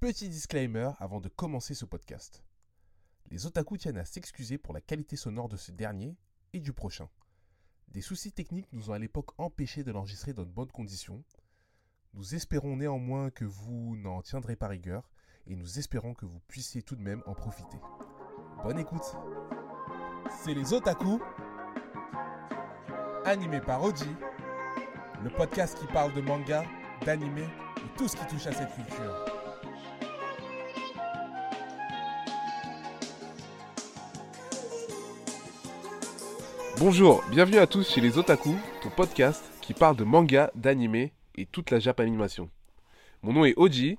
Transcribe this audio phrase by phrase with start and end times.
[0.00, 2.42] Petit disclaimer avant de commencer ce podcast.
[3.30, 6.16] Les otaku tiennent à s'excuser pour la qualité sonore de ce dernier
[6.54, 7.10] et du prochain.
[7.88, 11.22] Des soucis techniques nous ont à l'époque empêchés de l'enregistrer dans de bonnes conditions.
[12.14, 15.10] Nous espérons néanmoins que vous n'en tiendrez pas rigueur
[15.46, 17.76] et nous espérons que vous puissiez tout de même en profiter.
[18.64, 19.04] Bonne écoute
[20.30, 21.20] C'est les otaku
[23.26, 24.08] animé par Oji,
[25.22, 26.64] le podcast qui parle de manga,
[27.04, 29.39] d'anime et tout ce qui touche à cette culture.
[36.80, 41.44] Bonjour, bienvenue à tous chez les Otaku, ton podcast qui parle de manga, d'anime et
[41.52, 42.48] toute la japanimation.
[43.22, 43.98] Mon nom est Oji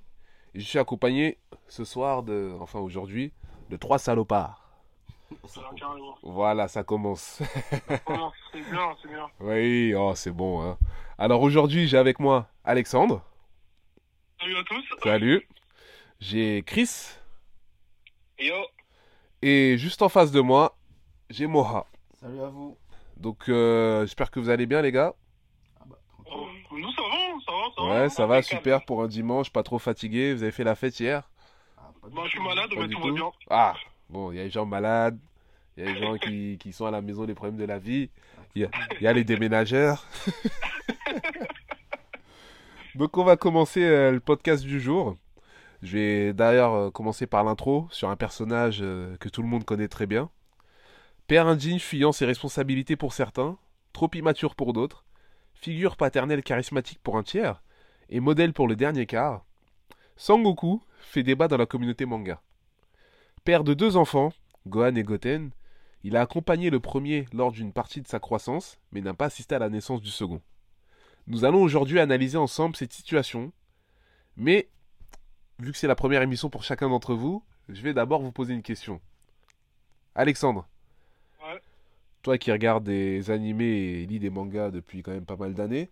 [0.56, 3.34] et je suis accompagné ce soir de, enfin aujourd'hui,
[3.70, 4.68] de trois salopards.
[6.24, 7.44] Voilà, ça commence.
[7.88, 9.28] C'est bien, c'est bien.
[9.42, 10.64] Oui, oh, c'est bon.
[10.64, 10.80] Hein.
[11.20, 13.24] Alors aujourd'hui, j'ai avec moi Alexandre.
[14.40, 14.84] Salut à tous.
[15.04, 15.48] Salut.
[16.20, 16.90] J'ai Chris.
[18.40, 18.56] Yo.
[19.44, 20.76] Et juste en face de moi,
[21.30, 21.86] j'ai Moha.
[22.22, 22.78] Salut à vous.
[23.18, 25.14] Donc euh, j'espère que vous allez bien les gars.
[25.80, 25.98] Ah bah.
[26.32, 27.10] Oh, nous, ça va,
[27.46, 27.90] ça va, ça va.
[28.04, 30.34] Ouais, ça va, super pour un dimanche, pas trop fatigué.
[30.34, 31.30] Vous avez fait la fête hier?
[31.78, 33.08] Ah, du Bah, je suis malade, Pas mais du tout tout.
[33.08, 33.32] va bien.
[33.50, 33.74] Ah,
[34.10, 35.20] bon, il y a les gens malades,
[35.78, 37.80] il y a les gens qui, qui sont à la maison, des problèmes de la
[37.80, 38.10] vie,
[38.56, 38.70] il y a,
[39.00, 40.06] il y a les déménageurs.
[42.96, 45.16] Donc on va commencer euh, le podcast du jour.
[45.82, 49.64] Je vais d'ailleurs euh, commencer par l'intro sur un personnage euh, que tout le monde
[49.64, 50.30] connaît très bien.
[51.32, 53.58] Père indigne fuyant ses responsabilités pour certains,
[53.94, 55.06] trop immature pour d'autres,
[55.54, 57.64] figure paternelle charismatique pour un tiers,
[58.10, 59.46] et modèle pour le dernier quart,
[60.18, 62.42] Sangoku fait débat dans la communauté manga.
[63.46, 64.34] Père de deux enfants,
[64.68, 65.52] Gohan et Goten,
[66.04, 69.56] il a accompagné le premier lors d'une partie de sa croissance, mais n'a pas assisté
[69.56, 70.42] à la naissance du second.
[71.28, 73.54] Nous allons aujourd'hui analyser ensemble cette situation,
[74.36, 74.68] mais
[75.60, 78.54] vu que c'est la première émission pour chacun d'entre vous, je vais d'abord vous poser
[78.54, 79.00] une question.
[80.14, 80.68] Alexandre.
[82.22, 85.90] Toi qui regardes des animés et lis des mangas depuis quand même pas mal d'années,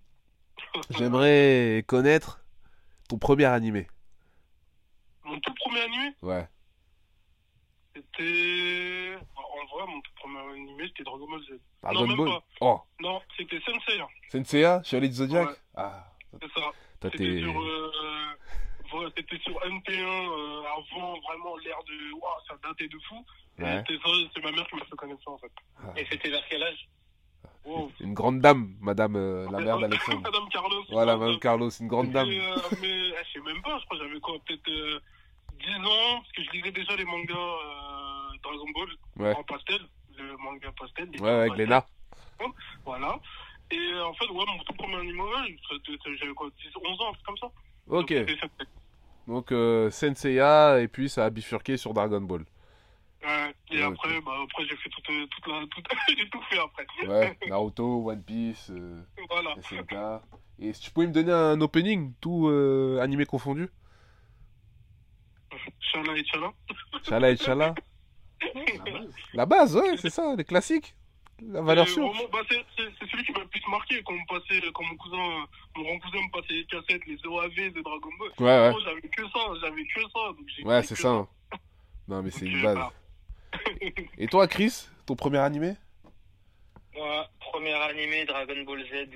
[0.92, 2.44] j'aimerais connaître
[3.08, 3.88] ton premier animé.
[5.24, 6.48] Mon tout premier animé, Ouais.
[7.96, 9.16] c'était.
[9.36, 11.60] En vrai, mon tout premier animé, c'était Dragon Ball Z.
[11.84, 12.28] Dragon même Ball.
[12.30, 12.44] pas.
[12.62, 14.08] Oh, Non, c'était Sensei, hein.
[14.32, 15.56] Senseiya, Chevalier du Zodiac Ouais.
[15.76, 16.12] Ah,
[16.42, 16.72] c'est ça.
[17.04, 17.92] C'était sur, euh,
[18.92, 22.14] voilà, c'était sur NT1 euh, avant vraiment l'ère de.
[22.14, 23.26] Waouh, ça datait de fou.
[23.60, 23.84] Ouais.
[23.88, 25.52] c'est ma mère qui m'a fait connaître ça en fait.
[25.84, 25.94] Ah.
[25.98, 26.88] Et c'était vers quel âge?
[27.66, 27.92] Wow.
[28.00, 30.22] Une grande dame, madame euh, la mère d'Alexandre.
[30.22, 30.84] Madame Carlos.
[30.90, 32.30] Voilà, Madame Carlos, une grande dame.
[32.30, 35.00] Euh, mais ah, je sais même pas, je crois que j'avais quoi, peut-être euh,
[35.60, 37.36] 10 ans, parce que je lisais déjà les mangas
[38.44, 39.82] Dragon Ball Ouais, en pastel,
[40.18, 41.10] le manga pastel.
[41.20, 41.86] ouais, avec Lena.
[42.86, 43.20] Voilà.
[43.72, 45.04] Et en fait, ouais, mon tout premier
[45.70, 47.48] c'était- j'avais quoi, 10, 11 ans, comme ça.
[47.88, 48.26] Ok, Donc.
[49.30, 52.44] Donc euh, Senseiya, et puis ça a bifurqué sur Dragon Ball.
[53.24, 55.62] Ouais, et après, bah, après j'ai fait toute, euh, toute la.
[55.70, 55.88] Toute...
[56.18, 56.88] j'ai tout fait après.
[57.08, 59.56] Ouais, Naruto, One Piece, euh, Voilà.
[59.62, 59.96] SNK.
[60.60, 63.70] Et si tu pouvais me donner un opening, tout euh, animé confondu?
[65.80, 66.54] Chala et Chala.
[67.04, 67.76] Chala et Chala
[68.56, 69.16] La base.
[69.34, 70.96] La base, ouais, c'est ça, les classiques.
[71.48, 72.08] La valeur Et sûre.
[72.12, 74.84] vraiment, bah, c'est c'est- c'est celui qui m'a le plus marqué quand, on passait, quand
[74.84, 75.46] mon cousin, euh,
[75.78, 78.30] mon grand cousin me passait les cassettes, les OAV de Dragon Ball.
[78.40, 78.72] Ouais, ouais.
[78.72, 80.20] Moi, j'avais que ça, j'avais que ça.
[80.28, 81.10] donc j'ai Ouais, c'est que ça.
[81.10, 81.28] hein.
[82.08, 82.76] Non, mais c'est une euh, base.
[82.76, 82.94] bah,
[84.18, 85.74] Et toi, Chris, ton premier animé?
[86.96, 89.10] Moi, premier animé Dragon Ball Z,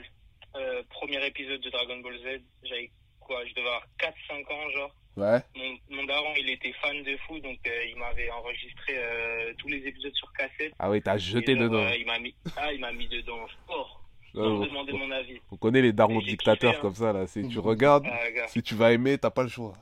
[0.56, 4.96] euh, premier épisode de Dragon Ball Z, j'avais quoi, je devais avoir 4-5 ans genre.
[5.16, 5.40] Ouais.
[5.56, 9.68] Mon, mon daron, il était fan de fou, donc euh, il m'avait enregistré euh, tous
[9.68, 10.74] les épisodes sur cassette.
[10.80, 11.84] Ah oui, t'as jeté dedans.
[11.86, 14.02] euh, il m'a mis, ah, il m'a mis dedans fort,
[14.34, 15.40] me on- demander mon avis.
[15.52, 16.82] On connaît les darons dictateurs kiffé, hein.
[16.82, 17.28] comme ça, là.
[17.28, 19.76] Si tu regardes, Ah, si tu vas aimer, t'as pas le choix.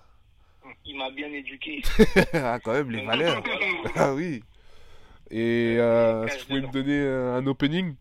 [0.85, 1.81] il m'a bien éduqué.
[2.33, 3.41] ah, quand même, les valeurs.
[3.95, 4.43] Ah oui.
[5.29, 7.95] Et euh, si tu pouvais me donner un opening?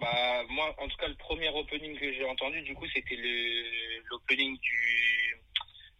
[0.00, 4.00] Bah, moi, en tout cas, le premier opening que j'ai entendu, du coup, c'était le
[4.10, 5.36] l'opening du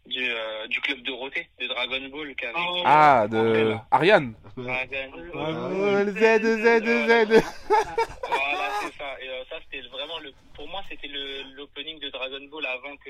[0.07, 2.81] du, euh, du club Dorothée de Dragon Ball Oh.
[2.85, 4.33] Ah, de Ariane.
[4.55, 5.55] Dragon Ball.
[5.55, 7.43] Oh, le Z, Z, Z.
[8.27, 9.21] Voilà, c'est ça.
[9.21, 10.31] Et euh, ça, c'était vraiment le.
[10.55, 13.09] Pour moi, c'était le l'opening de Dragon Ball avant que,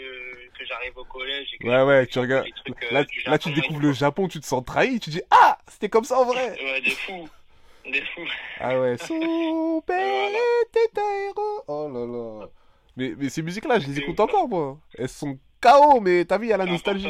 [0.57, 1.47] que j'arrive au collège.
[1.53, 2.47] Et que Ouais, ouais, tu regardes.
[2.65, 5.57] trucs, euh, Là, là, tu découvres le Japon, tu te sens trahi, tu dis Ah,
[5.67, 6.51] c'était comme ça en vrai.
[6.61, 7.29] Ouais, des fous.
[7.85, 8.27] Des fous.
[8.59, 10.29] Ah ouais, son père
[10.73, 11.63] était un héros.
[11.67, 12.47] Oh là là.
[12.97, 14.77] Mais, mais ces musiques-là, je les écoute encore, moi.
[14.97, 15.37] Elles sont
[15.71, 17.07] KO, mais t'as vu, il y a la nostalgie.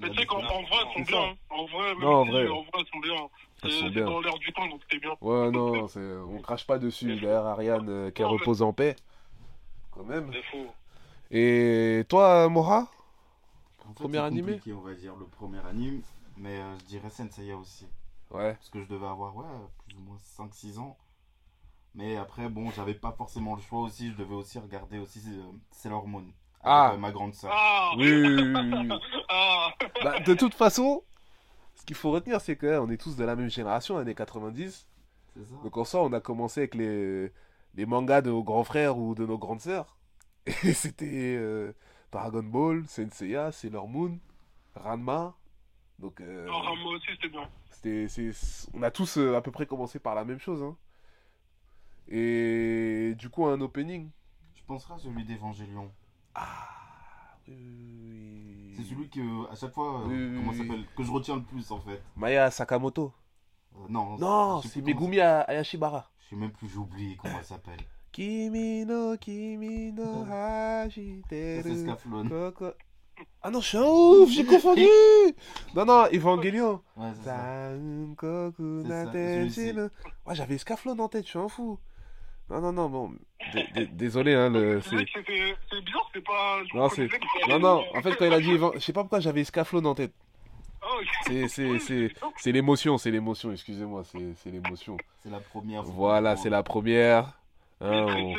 [0.00, 1.20] Mais tu sais qu'en en vrai, elles sont C'est bien.
[1.20, 1.28] ça.
[1.28, 1.34] hein.
[1.50, 2.48] En vrai, même Non, en vrai.
[2.48, 3.14] en vrai, elles sont bien.
[3.14, 4.04] Elles C'est sont c'est bien.
[4.06, 5.16] dans l'air du temps, donc c'était bien.
[5.20, 7.20] Ouais, non, c'est- on crache pas dessus.
[7.20, 8.96] D'ailleurs, Ariane, euh, mais- repose en paix.
[9.92, 10.32] Quand même.
[11.30, 12.88] Et toi, Mora
[13.84, 16.02] En fait, Premier animé on va dire, le premier anime.
[16.38, 17.86] Mais euh, je dirais Senseiya aussi.
[18.30, 18.54] Ouais.
[18.54, 19.44] Parce que je devais avoir, ouais,
[19.86, 20.96] plus ou moins 5-6 ans.
[21.94, 24.10] Mais après, bon, j'avais pas forcément le choix aussi.
[24.10, 26.24] Je devais aussi regarder aussi euh, Sailor Moon.
[26.62, 26.92] Ah.
[26.94, 27.50] euh, ma grande sœur.
[27.52, 28.98] Ah Oui, oui, oui, oui, oui.
[29.28, 29.70] Ah
[30.04, 31.02] Bah, de toute façon,
[31.74, 34.88] ce qu'il faut retenir, c'est qu'on est tous de la même génération, années 90.
[35.34, 37.32] C'est ça Donc en soi, on a commencé avec les,
[37.74, 39.96] les mangas de nos grands frères ou de nos grandes sœurs.
[40.46, 41.72] Et c'était euh,
[42.12, 44.18] Dragon Ball, Senseiya, Sailor Moon,
[44.76, 45.34] Ranma.
[45.98, 47.48] Donc euh, Non, Rambo aussi, c'était bien.
[47.70, 50.62] c'était, c'est- on a tous euh, à peu près commencé par la même chose.
[50.62, 50.76] hein.
[52.08, 54.10] Et du coup, un opening.
[54.54, 55.90] Je penserai à celui d'Evangélion.
[57.48, 61.70] Oui, oui, C'est celui que, à chaque fois, comment s'appelle Que je retiens le plus
[61.70, 62.02] en fait.
[62.16, 63.12] Maya Sakamoto.
[63.74, 66.10] Euh, non, Non, c'est Megumi Ayashibara.
[66.20, 67.80] Je sais même plus, j'ai oublié comment elle s'appelle.
[68.12, 71.86] Kimi no kimi no hashiteru
[73.40, 74.86] Ah non, je suis un ouf, j'ai confondu
[75.74, 77.70] Non, non, Evangelion Ouais, c'est ça.
[80.26, 81.78] Ouais, j'avais Scaflon en tête, je suis un fou.
[82.52, 83.12] Non, non, non, bon.
[83.54, 84.80] d- d- Désolé, hein, le.
[84.82, 86.62] C'est bizarre, c'est pas.
[86.70, 87.08] je Non, c'est-.
[87.48, 88.58] Non, non, en fait, quand il a dit.
[88.74, 90.12] Je sais pas pourquoi j'avais Scaflon en tête.
[90.82, 90.86] Ah.
[91.26, 94.96] C'est- c'est- Oui, c'est- donc, C'est l'émotion, c'est l'émotion, excusez-moi, c'est c'est l'émotion.
[95.22, 95.82] C'est la première.
[95.84, 97.38] Voilà, c'est la première.
[97.80, 98.34] on Hein,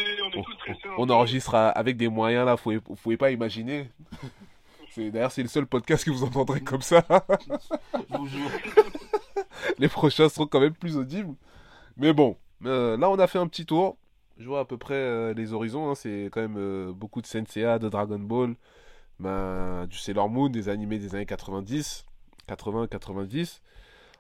[0.98, 3.90] on- enregistre avec des moyens là, vous pouvez, vous pouvez pas imaginer.
[4.98, 7.04] D'ailleurs c'est le seul podcast que vous entendrez comme ça.
[8.12, 8.50] Je vous jure.
[9.80, 11.34] Les prochains seront quand même plus audibles.
[11.98, 13.98] Mais bon, euh, là on a fait un petit tour.
[14.38, 15.90] Je vois à peu près euh, les horizons.
[15.90, 15.96] hein.
[15.96, 18.56] C'est quand même euh, beaucoup de Senseiya, de Dragon Ball,
[19.20, 22.06] ben, du Sailor Moon, des animés des années 90,
[22.48, 23.62] 80, 90.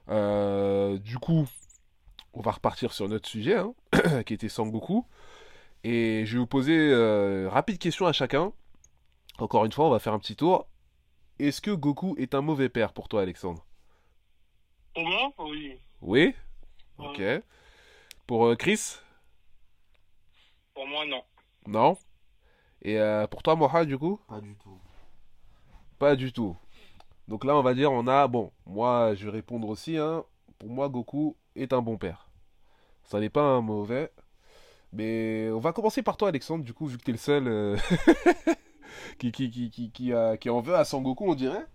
[0.10, 1.48] Euh, du coup,
[2.34, 3.74] on va repartir sur notre sujet, hein,
[4.26, 5.06] qui était Sangoku.
[5.84, 8.54] Et je vais vous poser euh, rapide question à chacun.
[9.40, 10.68] Encore une fois, on va faire un petit tour.
[11.40, 13.66] Est-ce que Goku est un mauvais père pour toi, Alexandre?
[14.94, 15.80] Pour moi, oui.
[16.02, 16.36] Oui?
[17.00, 17.22] Ok.
[18.28, 18.98] Pour Chris?
[20.74, 21.24] Pour moi, non.
[21.68, 21.98] Non?
[22.82, 24.20] Et euh, pour toi, Moha, du coup?
[24.28, 24.80] Pas du tout.
[26.00, 26.56] Pas du tout.
[27.28, 28.28] Donc là, on va dire, on a...
[28.28, 29.98] Bon, moi, je vais répondre aussi.
[29.98, 30.24] Hein.
[30.60, 32.30] Pour moi, Goku est un bon père.
[33.04, 34.12] Ça n'est pas un mauvais.
[34.92, 37.78] Mais on va commencer par toi, Alexandre, du coup, vu que t'es le seul euh,
[39.20, 41.66] qui, qui, qui, qui, qui, a- qui en veut à Sangoku, on dirait.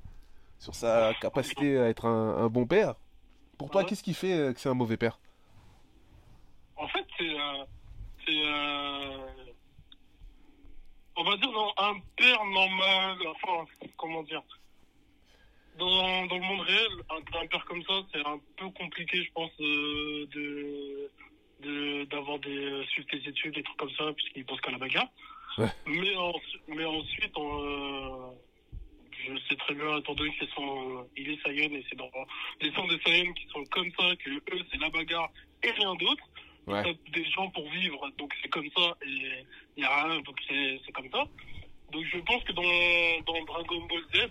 [0.59, 2.95] Sur sa capacité à être un, un bon père.
[3.59, 3.87] Pour toi, Ouais.
[3.87, 5.19] qu'est-ce qui fait euh, que c'est un mauvais père?
[6.77, 7.29] En fait, c'est.
[7.29, 7.65] euh,
[8.29, 8.43] c'est.
[8.45, 9.19] euh,
[11.17, 13.65] on va dire dans un père normal, enfin,
[13.97, 14.43] comment dire.
[15.79, 19.31] Dans, dans le monde réel, un, un père comme ça, c'est un peu compliqué, je
[19.33, 21.11] pense, euh, de
[21.61, 25.09] de- d'avoir des suivre tes études, des trucs comme ça, puisqu'il pense qu'à la bagarre.
[25.57, 25.67] Ouais.
[25.87, 26.33] Mais, en-
[26.69, 28.31] mais ensuite, euh,
[29.27, 32.11] je sais très bien, étant donné qu'ils sont, il est Saiyan et c'est dans
[32.61, 35.31] les sons des Saiyans qui sont comme ça, que eux, c'est la bagarre
[35.65, 36.23] et rien d'autre.
[36.69, 36.99] Ouais.
[37.13, 39.45] Des gens pour vivre, donc c'est comme ça, et
[39.77, 41.25] il n'y a rien, donc c'est comme ça.
[41.93, 44.29] Donc je pense que dans, dans Dragon Ball Z,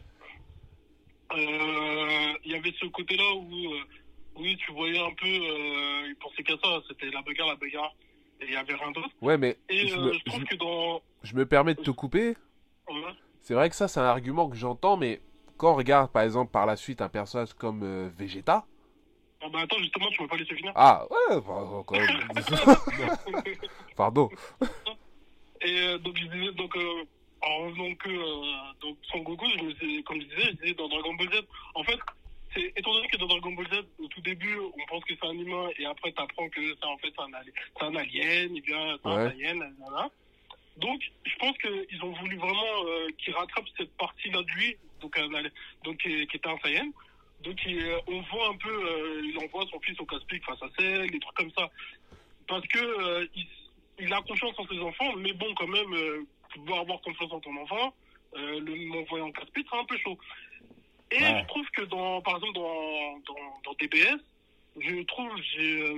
[1.34, 3.80] euh, il y avait ce côté-là où, euh,
[4.38, 7.94] oui, tu voyais un peu, euh, ils pensaient qu'à ça, c'était la bagarre, la bagarre,
[8.40, 9.10] et il n'y avait rien d'autre.
[9.22, 11.02] Ouais, mais Et je me, je trouve je- que dans...
[11.24, 12.36] je me permets de te couper.
[12.90, 13.02] ouais,
[13.42, 15.22] C'est vrai que ça, c'est un argument que j'entends, mais
[15.58, 18.66] quand on regarde, par exemple, par la suite, un personnage comme euh, Vegeta...
[19.42, 20.72] Ah bah attends, justement, tu m'as pas laissé finir.
[20.76, 22.30] Ah, ouais, bah, quand même.
[23.96, 24.30] Pardon.
[25.62, 27.04] Et euh, donc, je disais, donc, euh,
[27.42, 30.74] en revenant que euh, donc, Son Goku, je me suis- comme je disais, je disais
[30.74, 31.42] dans Dragon Ball Z,
[31.76, 31.98] en fait,
[32.54, 35.28] c'est étant donné que dans Dragon Ball Z, au tout début, on pense que c'est
[35.28, 38.60] un humain, et après, tu apprends que c'est en fait un, ali- c'est un alien,
[38.62, 39.16] bien, c'est Ouais.
[39.16, 40.10] un alien, nanana.
[40.78, 45.18] Donc, je pense qu'ils ont voulu vraiment euh, qu'il rattrape cette partie-là de lui, donc,
[45.18, 45.28] un
[45.84, 46.90] donc qui, qui était un Saiyan.
[47.44, 50.70] Donc, il, on voit un peu, euh, il envoie son fils au casse-pique face à
[50.78, 51.70] Cell, des trucs comme ça.
[52.48, 53.48] Parce que euh, il,
[54.00, 57.32] il a confiance en ses enfants, mais bon, quand même, euh, tu dois avoir confiance
[57.32, 57.94] en ton enfant.
[58.36, 60.18] Euh, le m'envoyer en casse-pique, c'est un peu chaud.
[61.12, 61.40] Et Ouais.
[61.42, 64.20] je trouve que, dans, par exemple, dans, dans, dans DBS,
[64.80, 65.30] je trouve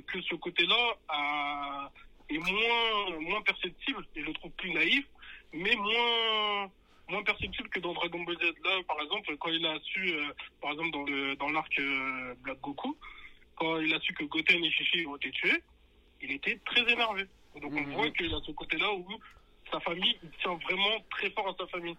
[0.04, 1.90] que ce côté-là
[2.30, 5.06] est moins, moins perceptible, et je le trouve plus naïf,
[5.52, 6.70] mais moins
[7.10, 8.54] moins perceptible que dans Dragon Ball Z.
[8.64, 12.34] Là, par exemple, quand il a su, euh, par exemple, dans le dans l'arc euh,
[12.42, 12.98] Black Goku,
[13.56, 15.62] quand il a su que Goten et Shishi ont été tués,
[16.22, 17.26] il était très énervé.
[17.62, 17.94] Donc on Mhm.
[17.94, 19.08] voit qu'il a ce côté-là où
[19.72, 21.98] sa famille, il tient vraiment très fort à sa famille.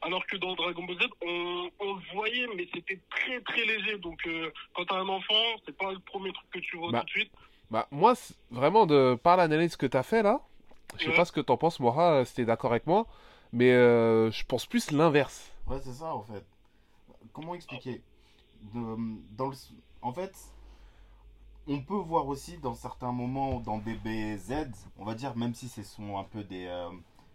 [0.00, 3.98] Alors que dans Dragon Ball Z, on, on le voyait, mais c'était très très léger.
[3.98, 7.00] Donc euh, quand t'as un enfant, c'est pas le premier truc que tu vois Bah,
[7.00, 7.32] tout de suite.
[7.70, 8.14] Bah, moi,
[8.50, 10.40] vraiment, de, par l'analyse que t'as fait là,
[10.96, 11.16] je sais Ouais.
[11.16, 13.06] pas ce que t'en penses, Moira, euh, si t'es d'accord avec moi,
[13.52, 15.50] mais euh, je pense plus l'inverse.
[15.66, 16.44] Ouais, c'est ça en fait.
[17.32, 18.02] comment expliquer?
[18.74, 19.56] Dans le,
[20.02, 20.34] En fait,
[21.68, 24.66] on peut voir aussi dans certains moments dans DBZ,
[24.98, 26.90] on va dire, même si ce sont un peu des, euh,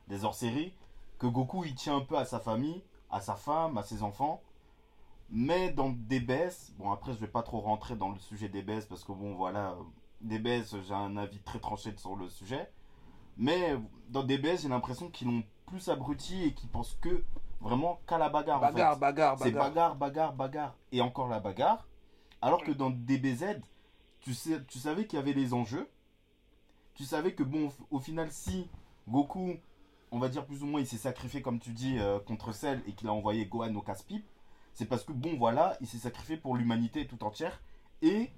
[0.08, 0.74] des hors-séries,
[1.20, 4.42] que Goku il tient un peu à sa famille, à sa femme, à ses enfants.
[5.30, 9.04] Mais dans DBS, bon après je vais pas trop rentrer dans le sujet DBS parce
[9.04, 9.76] que bon voilà,
[10.22, 12.70] DBS j'ai un avis très tranché sur le sujet.
[13.38, 13.76] Mais
[14.10, 17.24] dans DBS j'ai l'impression qu'ils l'ont plus abruti et qu'ils pensent que
[17.62, 18.62] vraiment qu'à la bagarre.
[18.62, 18.74] en fait.
[18.74, 19.70] Bagarre, bagarre, C'est bagarre.
[19.70, 20.76] bagarre, bagarre, bagarre.
[20.92, 21.88] Et encore la bagarre.
[22.42, 23.62] Alors que dans DBZ,
[24.20, 25.90] tu, sais, tu savais qu'il y avait les enjeux.
[26.94, 28.70] Tu savais que, bon, au final, si
[29.08, 29.56] Goku,
[30.12, 32.84] on va dire plus ou moins, il s'est sacrifié, comme tu dis, euh, contre Cell
[32.86, 34.28] et qu'il a envoyé Gohan au casse-pipe,
[34.74, 37.62] c'est parce que, bon, voilà, il s'est sacrifié pour l'humanité tout entière.
[38.02, 38.30] Et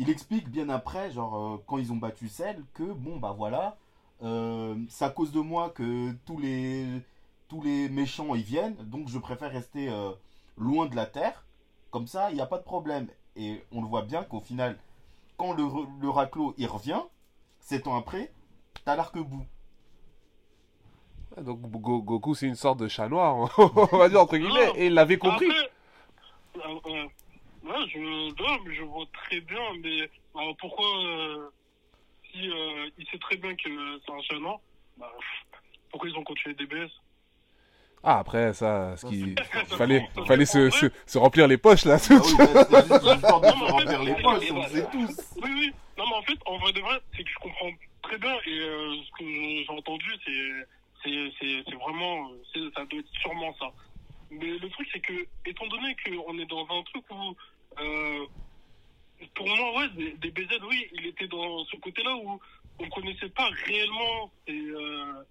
[0.00, 3.76] il explique bien après, genre, euh, quand ils ont battu Cell, que, bon, bah voilà,
[4.22, 6.86] euh, c'est à cause de moi que tous les,
[7.48, 10.10] tous les méchants y viennent, donc je préfère rester euh,
[10.56, 11.44] loin de la Terre.
[11.90, 13.08] Comme ça, il n'y a pas de problème.
[13.36, 14.78] Et on le voit bien qu'au final,
[15.36, 15.64] quand le,
[16.00, 17.00] le raclo il revient,
[17.60, 18.32] sept ans après,
[18.84, 19.44] t'as l'arc-bout.
[21.40, 24.74] Donc Go- Goku, c'est une sorte de chat noir, on va dire entre guillemets, Non.
[24.76, 25.46] et il l'avait compris.
[25.50, 27.06] Après, euh, euh,
[27.64, 31.48] ouais, je, non, mais je vois très bien, mais alors pourquoi, euh,
[32.30, 33.68] si euh, il sait très bien que
[34.04, 34.58] c'est un chat noir,
[34.96, 35.12] bah,
[35.90, 36.90] pourquoi ils ont continué DBS
[38.02, 39.34] Ah, après, ça, ce qui...
[39.76, 40.70] Fallait, fallait se,
[41.06, 41.96] se, remplir les poches, là.
[41.98, 42.34] Ah oui,
[42.70, 45.34] bah, juste se remplir les poches, on le sait tous.
[45.42, 45.72] Oui, oui.
[45.98, 47.70] Non, mais en fait, en vrai de vrai, c'est que je comprends
[48.02, 50.66] très bien et euh, ce que j'ai entendu, c'est,
[51.04, 53.66] c'est, c'est, c'est vraiment, c'est, ça doit être sûrement ça.
[54.30, 57.36] Mais le truc, c'est que, étant donné qu'on est dans un truc où,
[57.80, 58.26] euh,
[59.34, 62.40] pour moi, ouais, des, des BZ, oui, il était dans ce côté-là où
[62.78, 65.22] on connaissait pas réellement et, euh,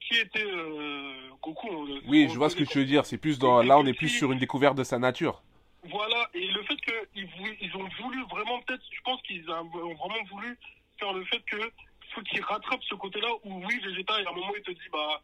[0.00, 1.66] qui était euh, Goku.
[1.70, 3.04] on le- Oui, on je vois ce que tu veux dire.
[3.04, 3.62] C'est plus dans...
[3.62, 5.42] Là, on est plus sur une découverte de sa nature.
[5.84, 7.28] voilà, et le fait qu'ils
[7.60, 10.56] ils ont voulu vraiment, peut-être, je pense qu'ils ont vraiment voulu
[10.98, 11.58] faire le fait que
[12.14, 14.88] faut qu'ils rattrapent ce côté-là où, oui, Vegeta, et à un moment, il te dit,
[14.92, 15.20] bah,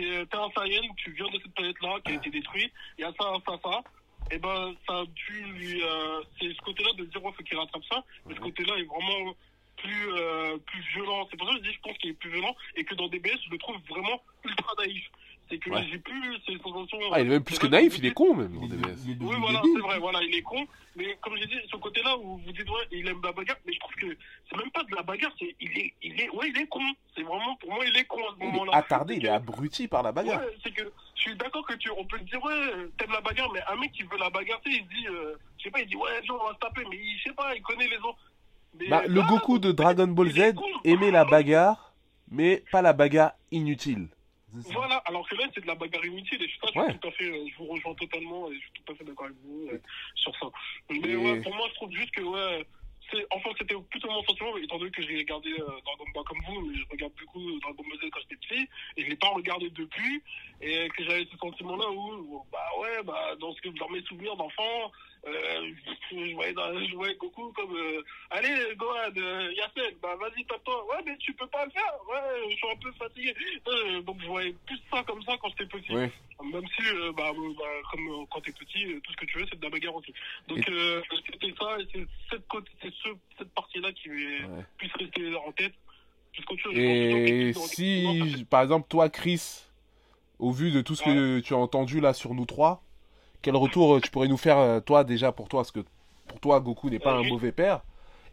[0.00, 3.12] t'es un Saiyan, tu viens de cette planète-là qui a été détruite, il y a
[3.18, 3.82] ça, ça, ça.
[4.30, 5.82] Et ben, ça a dû lui.
[5.82, 8.84] euh, c'est ce côté-là de dire, ouais, faut qu'il rattrape ça, mais ce côté-là est
[8.84, 9.34] vraiment
[9.76, 11.28] plus, euh, plus violent.
[11.30, 13.08] C'est pour ça que je dis, je pense qu'il est plus violent, et que dans
[13.08, 15.04] DBS, je le trouve vraiment ultra naïf.
[15.50, 15.84] C'est que Ouais.
[15.90, 16.98] j'ai plus ces sensations.
[17.12, 18.96] Ah, il est même plus que naïf, il est con, même, DBS.
[19.06, 20.66] oui, voilà, c'est vrai, voilà, il est con.
[20.96, 23.72] Mais comme j'ai dit, ce côté-là où vous dites, ouais, il aime la bagarre, mais
[23.74, 24.16] je trouve que
[24.48, 26.80] c'est même pas de la bagarre, c'est, il est, il est, ouais, il est con.
[27.14, 28.72] C'est vraiment, pour moi, il est con à ce Il est moment-là.
[28.78, 30.40] attardé, il est abruti par la bagarre.
[30.40, 30.84] Ouais, c'est que,
[31.16, 33.76] je suis d'accord que tu, on peut te dire, ouais, t'aimes la bagarre, mais un
[33.76, 35.96] mec qui veut la bagarre, tu sais, il dit, euh, je sais pas, il dit,
[35.96, 38.18] ouais, viens, on va se taper, mais il, je sais pas, il connaît les autres.
[38.80, 41.92] Mais, Bah, le là, Goku de Dragon Ball Z aimait la bagarre,
[42.30, 44.08] mais pas la bagarre inutile.
[44.72, 46.98] Voilà, alors que là, c'est de la bagarre inutile, et ça, je suis Ouais.
[46.98, 49.26] tout à fait, euh, je vous rejoins totalement, et je suis tout à fait d'accord
[49.26, 49.80] avec vous euh,
[50.14, 50.46] sur ça.
[50.90, 52.64] Mais Et- ouais, pour moi, je trouve juste que, ouais,
[53.10, 56.40] c'est, enfin, c'était plutôt mon sentiment, étant donné que j'ai regardé euh, Dragon Ball comme
[56.46, 59.28] vous, mais je regarde beaucoup Dragon Ball Z quand j'étais petit, et je l'ai pas
[59.28, 60.22] regardé depuis,
[60.60, 64.02] et que j'avais ce sentiment-là où, où, bah ouais, bah, dans, ce que, dans mes
[64.02, 64.92] souvenirs d'enfant,
[65.26, 70.84] je, voyais dans- je voyais Goku comme, euh, allez, Gohan, euh, Yacine, bah vas-y, tape-toi,
[70.86, 73.34] ouais, mais tu peux pas le faire, ouais, je suis un peu fatigué.
[73.68, 75.92] Euh, donc je voyais plus ça comme ça quand j'étais petit.
[75.94, 76.10] Ouais.
[76.44, 79.26] Même si, euh, bah, euh, bah, comme euh, quand t'es petit, euh, tout ce que
[79.26, 80.12] tu veux, c'est de la bagarre aussi.
[80.48, 81.00] Donc euh,
[81.30, 84.40] c'était ça, et c'est cette, côté- c'est ce, cette partie-là qui Ouais.
[84.78, 85.72] puisse rester en tête.
[86.72, 89.62] Et si, par exemple, toi, Chris,
[90.40, 92.82] au vu de tout ce que tu as entendu là sur nous trois,
[93.44, 95.80] quel retour euh, tu pourrais nous faire, euh, toi, déjà, pour toi Parce que
[96.26, 97.30] pour toi, Goku n'est pas Euh, un oui.
[97.30, 97.82] mauvais père.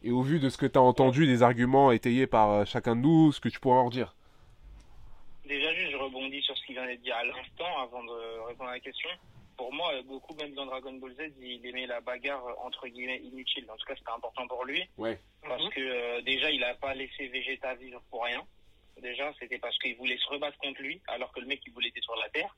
[0.04, 2.96] Et au vu de ce que tu as entendu, des arguments étayés par euh, chacun
[2.96, 4.16] de nous, ce que tu pourrais en dire
[5.46, 8.70] Déjà, juste, je rebondis sur ce qui vient d'être dit à l'instant avant de répondre
[8.70, 9.10] à la question.
[9.58, 12.88] Pour moi, euh, Goku, même dans Dragon Ball Z, il aimait la bagarre euh, entre
[12.88, 13.66] guillemets inutile.
[13.70, 14.82] En tout cas, c'était important pour lui.
[14.98, 15.20] Ouais.
[15.44, 18.42] Parce que euh, déjà, il n'a pas laissé Vegeta vivre pour rien.
[19.02, 21.92] Déjà, c'était parce qu'il voulait se rebattre contre lui, alors que le mec, il voulait
[21.92, 22.56] détruire la Terre.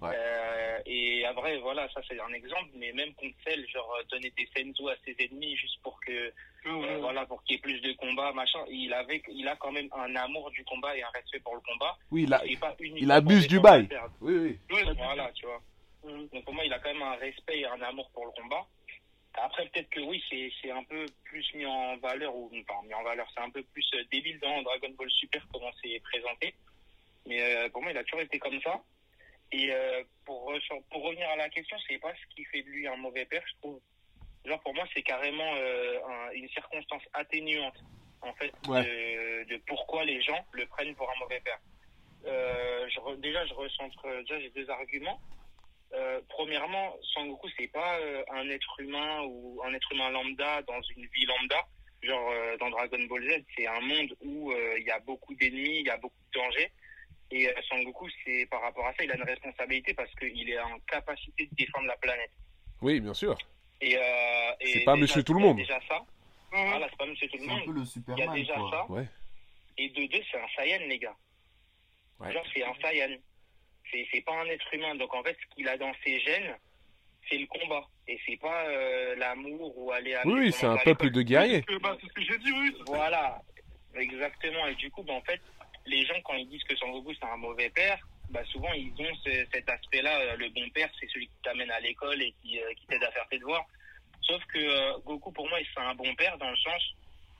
[0.00, 0.10] Ouais.
[0.14, 4.30] Euh, et vrai, voilà, ça c'est un exemple, mais même contre Cell, genre euh, donner
[4.36, 6.12] des senzu à ses ennemis juste pour que,
[6.66, 8.60] euh, voilà, pour qu'il y ait plus de combats, machin.
[8.70, 11.60] Il avait, il a quand même un amour du combat et un respect pour le
[11.60, 11.96] combat.
[12.10, 13.88] Oui, il, a- Et pas uniquement il abuse du bail.
[14.20, 14.58] Oui, oui.
[14.76, 15.60] Ouais, Voilà, tu vois.
[16.32, 18.64] Donc pour moi, il a quand même un respect et un amour pour le combat.
[19.36, 23.02] Après, peut-être que oui, c'est un peu plus mis en valeur, ou enfin mis en
[23.02, 26.54] valeur, c'est un peu plus débile dans Dragon Ball Super, comment c'est présenté.
[27.26, 28.80] Mais euh, pour moi, il a toujours été comme ça.
[29.52, 30.52] Et euh, pour,
[30.90, 33.42] pour revenir à la question, c'est pas ce qui fait de lui un mauvais père,
[33.46, 33.80] je trouve.
[34.44, 37.76] Genre pour moi, c'est carrément euh, un- une circonstance atténuante,
[38.20, 38.82] en fait, Ouais.
[38.84, 41.58] de, de pourquoi les gens le prennent pour un mauvais père.
[42.26, 45.20] Euh, je re- déjà, je recentre, déjà, j'ai deux arguments.
[45.92, 50.80] euh, premièrement, Sangoku, c'est pas euh, un être humain ou un être humain lambda dans
[50.96, 51.64] une vie lambda.
[52.02, 55.34] Genre euh, dans Dragon Ball Z, c'est un monde où euh, il y a beaucoup
[55.36, 56.72] d'ennemis, il y a beaucoup de dangers.
[57.36, 60.60] Et euh, Sangoku, c'est par rapport à ça, il a une responsabilité parce qu'il est
[60.60, 62.30] en capacité de défendre la planète.
[62.80, 63.36] Oui, bien sûr.
[63.80, 64.00] Et, euh,
[64.60, 65.56] et C'est pas déjà, Monsieur Tout le il y a Monde.
[65.56, 65.98] Déjà ça.
[66.52, 66.68] Mhm.
[66.70, 67.64] Voilà, c'est pas Monsieur Tout le C'est un Monde.
[67.64, 68.70] peu le Il y a Superman, déjà quoi.
[68.70, 68.92] ça.
[68.92, 69.06] Ouais.
[69.78, 71.16] Et de deux, c'est un Saiyan, les gars.
[72.20, 72.32] Ouais.
[72.32, 73.16] Genre, c'est un Saiyan.
[73.90, 74.94] C'est, c'est pas un être humain.
[74.94, 76.56] Donc, en fait, ce qu'il a dans ses gènes,
[77.28, 77.84] c'est le combat.
[78.06, 81.64] Et c'est pas euh, l'amour ou aller à Oui, oui, c'est un peuple de guerriers.
[81.82, 82.76] Bah, c'est ce que j'ai dit, oui.
[82.86, 83.42] Voilà,
[83.96, 84.66] exactement.
[84.66, 85.40] Et du coup, bah, en fait,
[85.86, 87.98] les gens, quand ils disent que Sangoku, c'est un mauvais père,
[88.30, 90.18] bah, souvent, ils ont ce- cet aspect-là.
[90.20, 93.10] euh, Le bon père, c'est celui qui t'amène à l'école et qui, euh, t'aide à
[93.12, 93.64] faire tes devoirs.
[94.22, 96.82] Sauf que euh, Goku, pour moi, c'est un bon père dans le sens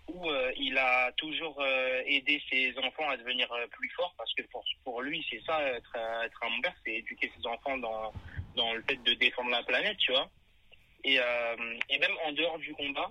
[0.06, 1.64] où il a toujours
[2.04, 5.96] aidé ses enfants à devenir plus forts parce que pour, pour lui, c'est ça, être,
[6.23, 8.12] être un bon père, c'est éduquer ses enfants dans,
[8.54, 10.28] dans le fait de défendre la planète, tu vois.
[11.04, 13.11] Et, et même en dehors du combat,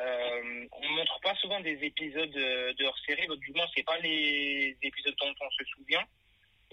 [0.00, 3.84] euh, on montre pas souvent des épisodes euh, de hors série, donc du moins c'est
[3.84, 6.02] pas les épisodes dont on se souvient.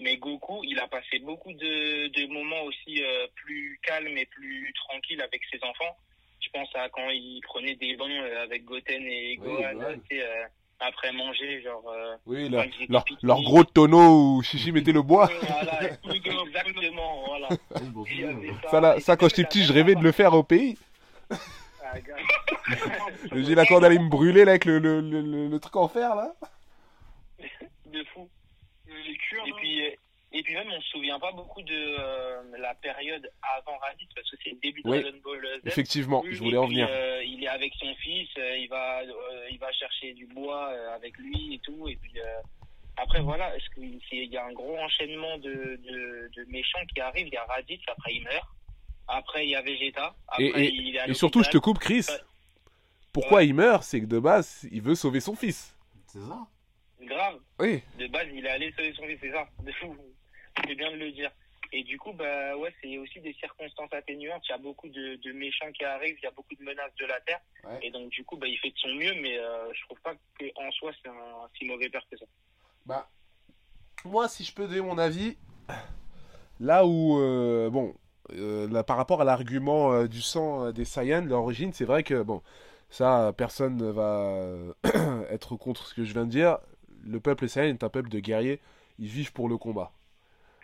[0.00, 4.72] Mais Goku, il a passé beaucoup de, de moments aussi euh, plus calmes et plus
[4.74, 5.94] tranquilles avec ses enfants.
[6.40, 9.92] Je pense à quand il prenait des bains euh, avec Goten et Gohan, Gohan.
[10.08, 10.44] tu sais, euh,
[10.78, 11.86] après manger, genre.
[11.90, 12.48] euh, Oui,
[12.88, 15.28] leur, gros tonneau où Chichi mettait le bois.
[15.42, 15.80] Voilà,
[16.14, 17.48] exactement, voilà.
[18.70, 20.78] Ça, là, Et ça, quand j'étais petit, je rêvais de le faire au pays.
[21.92, 23.06] Ah.
[23.32, 25.88] J'ai la corde d'aller me brûler là avec le, le, le, le- le truc en
[25.88, 26.34] fer là.
[27.86, 28.28] de fou.
[28.86, 29.90] Les cures, Et puis, euh,
[30.32, 34.30] et puis même, on se souvient pas beaucoup de euh, la période avant Raditz, parce
[34.30, 35.00] que c'est le début de Oui.
[35.02, 35.66] Dragon Ball Z.
[35.66, 36.88] Effectivement, je Et voulais en puis, venir.
[36.90, 40.68] euh, il est avec son fils, euh, il va, euh, il va chercher du bois
[40.70, 41.88] euh, avec lui et tout.
[41.88, 42.24] Et puis euh,
[42.96, 47.00] après voilà, est-ce qu'il il y a un gros enchaînement de, de, de méchants qui
[47.00, 47.28] arrivent.
[47.28, 48.46] Il y a Raditz, après il meurt.
[49.10, 50.14] Après il y a Vegeta.
[50.28, 50.72] Après, Et-
[51.08, 52.06] il surtout, je te coupe, Chris.
[52.08, 52.14] Ouais.
[53.12, 55.74] Pourquoi il meurt C'est que de base, il veut sauver son fils.
[56.06, 56.46] C'est ça
[57.00, 57.40] Grave.
[57.58, 57.82] Oui.
[57.98, 59.48] de base, il est allé sauver son fils, c'est ça.
[59.64, 59.96] De fou.
[60.66, 61.30] C'est bien de le dire.
[61.72, 64.42] Et du coup, bah ouais, c'est aussi des circonstances atténuantes.
[64.48, 66.94] Il y a beaucoup de, de méchants qui arrivent, il y a beaucoup de menaces
[66.98, 67.38] de la terre.
[67.64, 67.78] Ouais.
[67.82, 70.14] Et donc, du coup, bah, il fait de son mieux, mais euh, je trouve pas
[70.54, 72.24] qu'en soi, c'est un si mauvais père que ça.
[72.86, 73.08] Bah,
[74.04, 75.36] moi, si je peux donner mon avis,
[76.58, 77.94] là où, euh, bon,
[78.34, 82.02] euh, là, par rapport à l'argument euh, du sang euh, des Saiyans, l'origine, c'est vrai
[82.02, 82.42] que, bon,
[82.90, 84.56] ça, personne ne va
[85.30, 86.58] être contre ce que je viens de dire.
[87.04, 88.60] Le peuple Saiyan est un peuple de guerriers,
[88.98, 89.92] ils vivent pour le combat.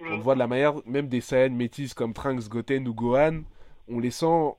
[0.00, 3.42] On le voit de la manière, même des Saiyans métis comme Trunks, Goten ou Gohan,
[3.88, 4.52] on les sent,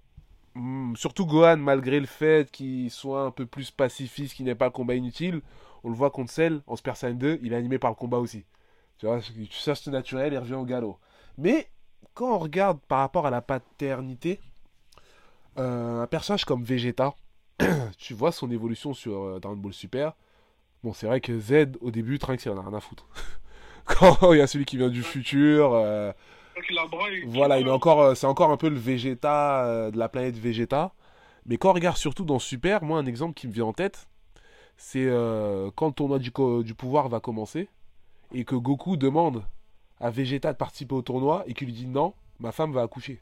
[0.56, 4.66] hmm, surtout Gohan, malgré le fait qu'il soit un peu plus pacifiste, qu'il n'ait pas
[4.66, 5.42] le combat inutile,
[5.84, 8.18] on le voit contre Cell, en Super Saiyan 2, il est animé par le combat
[8.18, 8.46] aussi.
[8.98, 10.98] Tu vois, tu cherches ce naturel, il revient au galop.
[11.38, 11.70] Mais,
[12.14, 14.40] quand on regarde par rapport à la paternité,
[15.58, 17.14] euh, un personnage comme Vegeta,
[17.98, 20.14] tu vois son évolution sur euh, Dragon Ball Super,
[20.84, 23.06] bon, c'est vrai que Z, au début, Trunks, il en a rien à foutre.
[23.86, 26.12] quand il y a celui qui vient du futur, euh,
[26.70, 26.80] il
[27.28, 30.94] voilà, il est encore, euh, c'est encore un peu le Vegeta de la planète Vegeta.
[31.46, 34.08] Mais quand on regarde surtout dans Super, moi, un exemple qui me vient en tête,
[34.76, 35.08] c'est
[35.76, 37.70] quand le tournoi du pouvoir va commencer
[38.34, 39.44] et que Goku demande
[40.00, 43.22] à Vegeta de participer au tournoi et qu'il lui dit non, ma femme va accoucher.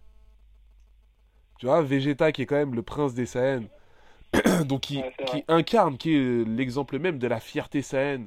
[1.58, 3.68] Tu vois, Vegeta qui est quand même le prince des Saiyans,
[4.66, 8.26] donc qui, Ouais, qui incarne, qui est l'exemple même de la fierté Saiyan,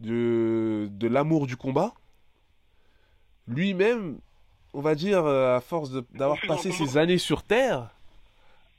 [0.00, 1.92] de, de l'amour du combat,
[3.46, 4.18] lui-même,
[4.72, 7.90] on va dire, euh, à force d'avoir passé ses années sur Terre,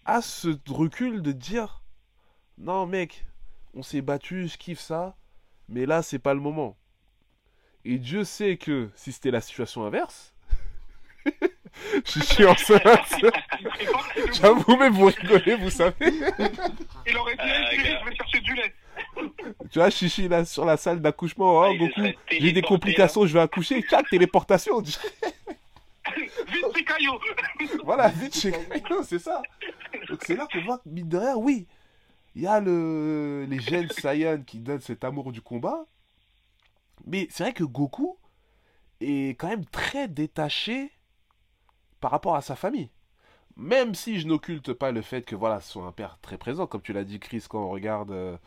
[0.05, 1.81] a ce recul de dire
[2.57, 3.25] non mec,
[3.73, 5.15] on s'est battu, je kiffe ça,
[5.69, 6.77] mais là c'est pas le moment.
[7.85, 10.33] Et Dieu sait que si c'était la situation inverse,
[12.05, 12.81] je suis enceinte.
[13.19, 15.95] Il prépare, il- J'avoue, mais vous rigolez, vous savez.
[17.07, 17.99] Il aurait dit, gars.
[17.99, 18.73] je vais chercher du lait.
[19.71, 23.33] Tu vois, Chichi là sur la salle d'accouchement, oh Ah, serait j'ai des complications, je
[23.33, 24.79] vais accoucher, tchac, téléportation.
[24.81, 27.19] Vite, c'est Caillot.
[27.83, 29.41] Voilà, vite chez Kaino, c'est ça.
[30.09, 31.67] Donc c'est là qu'on voit que, mine de rien, oui,
[32.35, 33.45] il y a le...
[33.49, 35.85] les gènes Saiyan qui donnent cet amour du combat.
[37.11, 38.17] Mais c'est vrai que Goku
[39.01, 40.89] est quand même très détaché
[41.99, 42.89] par rapport à sa famille.
[43.57, 46.81] Même si je n'occulte pas le fait que voilà, soit un père très présent, comme
[46.81, 48.37] tu l'as dit Chris, quand on regarde euh,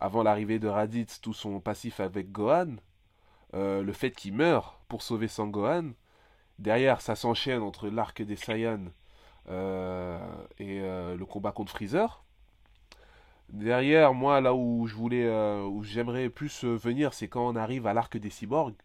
[0.00, 2.76] avant l'arrivée de Raditz tout son passif avec Gohan,
[3.54, 5.92] euh, le fait qu'il meurt pour sauver Son Gohan,
[6.58, 8.92] derrière ça s'enchaîne entre l'arc des Saiyans
[9.48, 10.20] euh,
[10.58, 12.22] et le combat contre Freezer.
[13.52, 18.16] Derrière, moi, là où euh, j'aimerais plus euh, venir, c'est quand on arrive à l'arc
[18.16, 18.76] des cyborgs,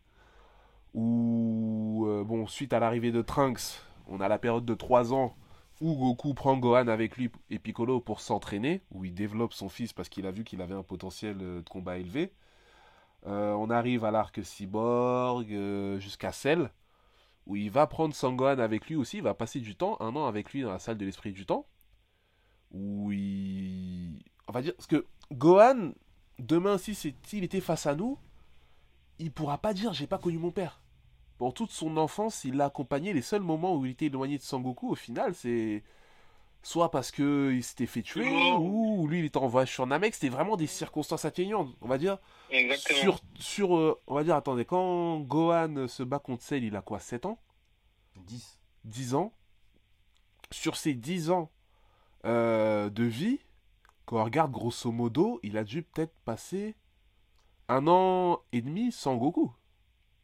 [0.95, 5.35] où, euh, bon, suite à l'arrivée de Trunks, on a la période de 3 ans
[5.81, 9.93] où Goku prend Gohan avec lui et Piccolo pour s'entraîner, où il développe son fils
[9.93, 12.31] parce qu'il a vu qu'il avait un potentiel de combat élevé.
[13.25, 15.47] On arrive à l'arc Cyborg
[15.99, 16.71] jusqu'à Cell,
[17.45, 20.27] où il va prendre Sangohan avec lui aussi, il va passer du temps, un an
[20.27, 21.67] avec lui dans la salle de l'esprit du temps,
[22.71, 24.23] où il...
[24.47, 25.91] On va dire, parce que Gohan,
[26.39, 28.17] demain, si c'est- s'il était face à nous,
[29.19, 30.81] il pourra pas dire j'ai pas connu mon père.
[31.37, 33.11] Pour toute son enfance, il l'a accompagné.
[33.13, 35.83] Les seuls moments où il était éloigné de Sangoku, au final, c'est
[36.63, 38.25] soit parce que il s'était fait tuer,
[38.57, 40.13] ou lui il était en voyage sur Namek.
[40.13, 42.17] C'était vraiment des circonstances atténuantes, on va dire.
[42.49, 42.99] Exactement.
[42.99, 46.81] Sur, sur euh, on va dire, attendez, quand Gohan se bat contre Cell, il a
[46.81, 47.37] quoi 7 ans?
[48.15, 48.59] 10.
[48.85, 49.33] 10 ans.
[50.51, 51.49] Sur ces 10 ans
[52.25, 53.39] euh, de vie,
[54.05, 56.75] quand on regarde grosso modo, il a dû peut-être passer
[57.67, 59.51] un an et demi sans Goku.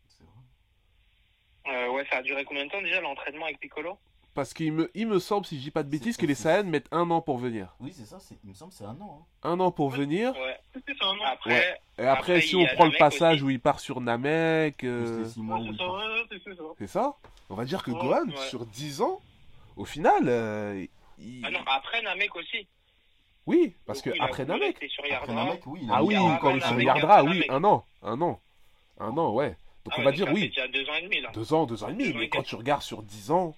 [0.08, 1.76] C'est vrai.
[1.76, 3.98] Euh, ouais, ça a duré combien de temps déjà l'entraînement avec Piccolo?
[4.34, 6.36] Parce qu'il me, il me semble, si je dis pas de bêtises, que les.
[6.36, 7.76] Saiyans mettent un an pour venir.
[7.82, 9.28] Oui, c'est ça, c'est- il me semble que c'est un an.
[9.44, 9.50] hein.
[9.50, 10.34] Un an pour venir.
[10.38, 10.58] Ouais.
[10.74, 13.44] Ça, non Après, Et après, Après, si on prend le passage aussi.
[13.44, 15.26] où il part sur Namek, euh, Ouais,
[16.78, 18.48] c'est ça, ouais, On va dire que Ouais, Gohan, ouais.
[18.50, 19.20] sur 10 ans,
[19.76, 20.86] au final, euh,
[21.20, 21.44] il...
[21.46, 22.68] ah non, après Namek aussi.
[23.52, 24.78] Oui, parce que il a après Namek.
[24.90, 25.34] sur Après Yardra.
[25.34, 25.82] Namek, oui.
[25.92, 28.40] Ah oui, un an quand il regardera, après oui, un an, un an,
[29.00, 29.56] un an, ouais.
[29.84, 31.32] Donc Ah on ouais, va donc dire oui, déjà deux ans et demi là.
[31.34, 33.56] deux ans, deux ans et demi, Deux mais et quand tu regardes sur 10 ans,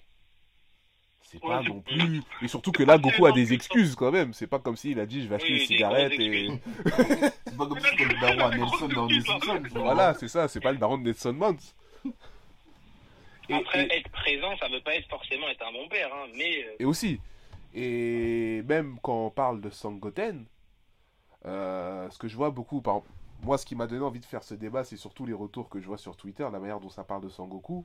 [1.20, 2.22] c'est Ouais, pas non plus.
[2.42, 4.32] Et surtout que là, Goku a des excuses quand même.
[4.32, 6.48] C'est pas comme s'il a dit je vais acheter Oui, une des cigarette et.
[7.46, 9.62] C'est pas comme si c'était le daron à Nelson dans les Simpsons.
[9.74, 11.56] Voilà, c'est ça, c'est pas le baron de Nelson.
[13.48, 16.64] Et, Après, être présent, ça veut pas être forcément être un bon père, hein, mais
[16.64, 17.20] euh, et aussi,
[17.74, 20.46] et même quand on parle de Sangoten,
[21.46, 23.10] euh, ce que je vois beaucoup, par exemple,
[23.42, 25.80] moi ce qui m'a donné envie de faire ce débat, c'est surtout les retours que
[25.80, 27.84] je vois sur Twitter, la manière dont ça parle de Sangoku.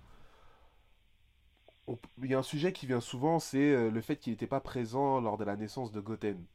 [1.88, 4.48] On- Il y a un sujet qui vient souvent, c'est euh, le fait qu'il n'était
[4.48, 6.46] pas présent lors de la naissance de Goten.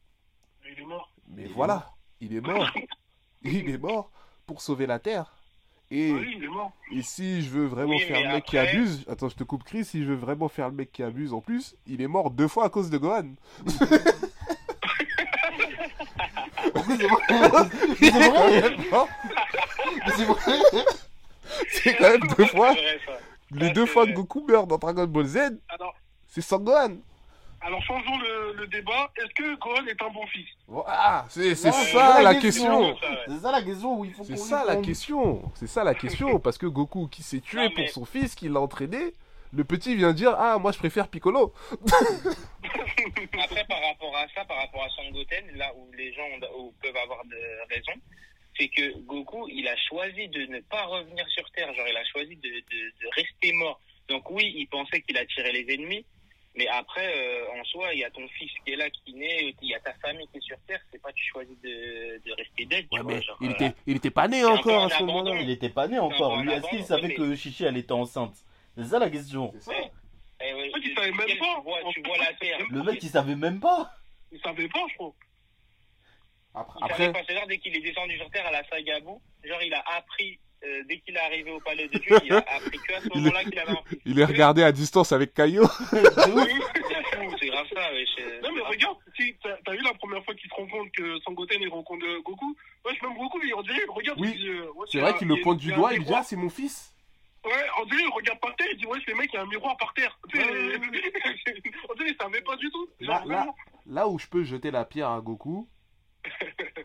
[0.64, 1.14] Il est mort.
[1.28, 1.98] Mais Il est voilà, mort.
[2.20, 2.70] il est mort.
[3.42, 4.10] il est mort
[4.46, 5.43] pour sauver la Terre.
[5.96, 6.72] Et, Oui, mort.
[6.90, 9.62] et si je veux vraiment Oui, faire le mec qui abuse, attends, je te coupe
[9.62, 12.32] Chris, si je veux vraiment faire le mec qui abuse en plus, il est mort
[12.32, 13.34] deux fois à cause de Gohan.
[16.86, 17.22] C'est vrai.
[20.16, 20.58] C'est vrai.
[21.68, 22.74] C'est quand même deux fois.
[23.52, 24.12] Les deux fois que.
[24.12, 25.94] Goku meurt dans Dragon Ball Z, Alors,
[26.26, 26.96] c'est sans Gohan.
[27.64, 29.10] Alors changeons le, le débat.
[29.16, 30.46] Est-ce que Gohan est un bon fils
[30.86, 32.92] Ah, c'est c'est Ouais, ça c'est la la question.
[32.92, 33.08] question.
[33.28, 35.42] C'est ça la question où il faut C'est ça la question.
[35.54, 36.38] C'est ça la question.
[36.44, 39.14] Parce que Goku qui s'est tué Non, pour mais- son fils, qui l'a entraîné,
[39.52, 41.52] le petit vient dire Ah, moi je préfère Piccolo.
[43.42, 46.60] Après, par rapport à ça, par rapport à Son Goten, là où les gens ont-
[46.60, 47.92] où peuvent avoir de raison,
[48.58, 51.72] c'est que Goku, il a choisi de ne pas revenir sur Terre.
[51.74, 53.80] Genre, il a choisi de, de, de rester mort.
[54.08, 56.04] Donc oui, il pensait qu'il attirait les ennemis.
[56.56, 59.54] Mais après, euh, en soi, il y a ton fils qui est là, qui naît,
[59.60, 60.80] il y a ta famille qui est sur Terre.
[60.92, 62.86] C'est pas tu choisis de, de rester dead.
[62.88, 65.02] tu Ouais, vois, mais genre, il euh, était, il était pas né encore à ce
[65.02, 65.40] moment-là.
[65.40, 66.36] Il était pas né encore.
[66.36, 68.36] Lui, est-ce qu'il savait mais- que Chichi elle était enceinte?
[68.76, 69.50] C'est ça la question.
[69.54, 69.70] C'est ça.
[69.72, 69.90] Ouais.
[70.46, 71.60] Eh oui, En fait, il savait même tu pas.
[71.60, 72.58] vois, tu vois la Terre.
[72.70, 73.90] Le mec il savait même pas.
[74.30, 75.12] Il savait pas, je crois.
[76.54, 79.18] Après, Il après, pas, c'est-à-dire dès qu'il est descendu sur Terre à la saga Buu,
[79.44, 82.38] genre il a appris, euh, dès qu'il est arrivé au palais de Dieu, il a
[82.38, 83.98] appris que à ce moment-là qu'il avait un fils.
[84.04, 85.34] il est regardé à distance avec.
[85.36, 85.70] De ouf.
[85.90, 88.42] C'est fou, c'est grave ça, wesh.
[88.42, 91.18] Non, mais regarde, si t'as t'as vu la première fois qu'il se rend compte que
[91.20, 94.20] Sangoten il rencontre euh, Goku, wesh, même Goku, il, on dirait, il regarde.
[94.20, 95.92] Oui, il dit, euh, C'est vrai qu'il le pointe il du y a doigt, un
[95.92, 96.20] il dit miroir.
[96.22, 96.90] Ah, c'est mon fils.
[97.44, 99.42] Ouais, on dirait, il regarde par terre, il dit, wesh, les mecs, il y a
[99.42, 100.18] un miroir par terre.
[100.30, 100.80] Tu sais, Ouais, ouais,
[101.90, 102.88] on dirait, il savait pas du tout.
[103.00, 103.56] Là, Genre, là, vraiment.
[103.86, 105.68] là où je peux jeter la pierre à Goku,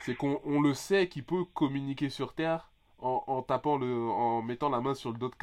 [0.01, 4.41] c'est qu'on on le sait qu'il peut communiquer sur Terre en, en tapant le, en
[4.41, 5.35] mettant la main sur le dos de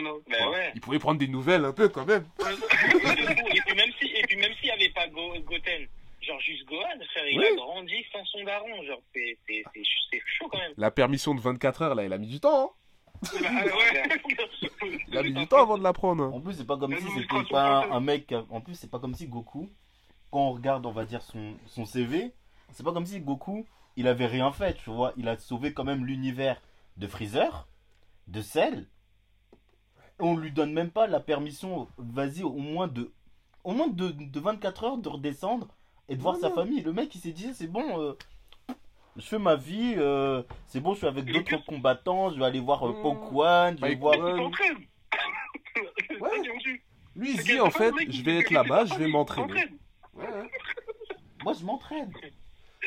[0.00, 0.20] non.
[0.30, 0.72] Ben ouais.
[0.74, 2.24] Il pouvait prendre des nouvelles un peu quand même.
[2.40, 5.86] et puis même si, et puis même s'il n'y avait pas Go- Goten,
[6.20, 7.46] genre juste Gohan, frère, il Oui.
[7.46, 10.72] a grandi sans son daron, genre c'est, c'est, c'est, c'est chaud quand même.
[10.76, 12.66] La permission de 24 heures, là, il a mis du temps.
[12.66, 12.70] hein.
[13.44, 14.08] Ah, ouais.
[15.08, 16.24] Il a mis du temps avant de la prendre.
[16.34, 18.34] En plus c'est pas comme si c'était pas un mec.
[18.50, 19.68] En plus c'est pas comme si Goku,
[20.32, 22.32] quand on regarde on va dire son, son CV,
[22.72, 23.64] c'est pas comme si Goku
[23.96, 25.12] il avait rien fait, tu vois.
[25.16, 26.60] Il a sauvé quand même l'univers
[26.96, 27.66] de Freezer,
[28.28, 28.86] de Cell.
[30.18, 33.12] On lui donne même pas la permission, vas-y au moins de,
[33.64, 35.68] au moins de, de 24 heures de redescendre
[36.08, 36.80] et de voir Non, sa famille.
[36.82, 38.00] Le mec il s'est dit c'est bon.
[38.00, 38.12] euh,
[39.16, 42.44] je fais ma vie, euh, c'est bon, je suis avec d'autres que- combattants, je vais
[42.44, 42.92] aller voir euh.
[43.02, 44.14] Pokwan, je vais Bah, voir...
[44.14, 46.20] écoute, Il s'entraîne.
[46.20, 46.30] Ouais.
[47.16, 49.52] Lui, il dit en fait, je vais être là-bas, je vais m'entraîner.
[50.14, 50.26] ouais.
[51.42, 52.12] Moi je m'entraîne.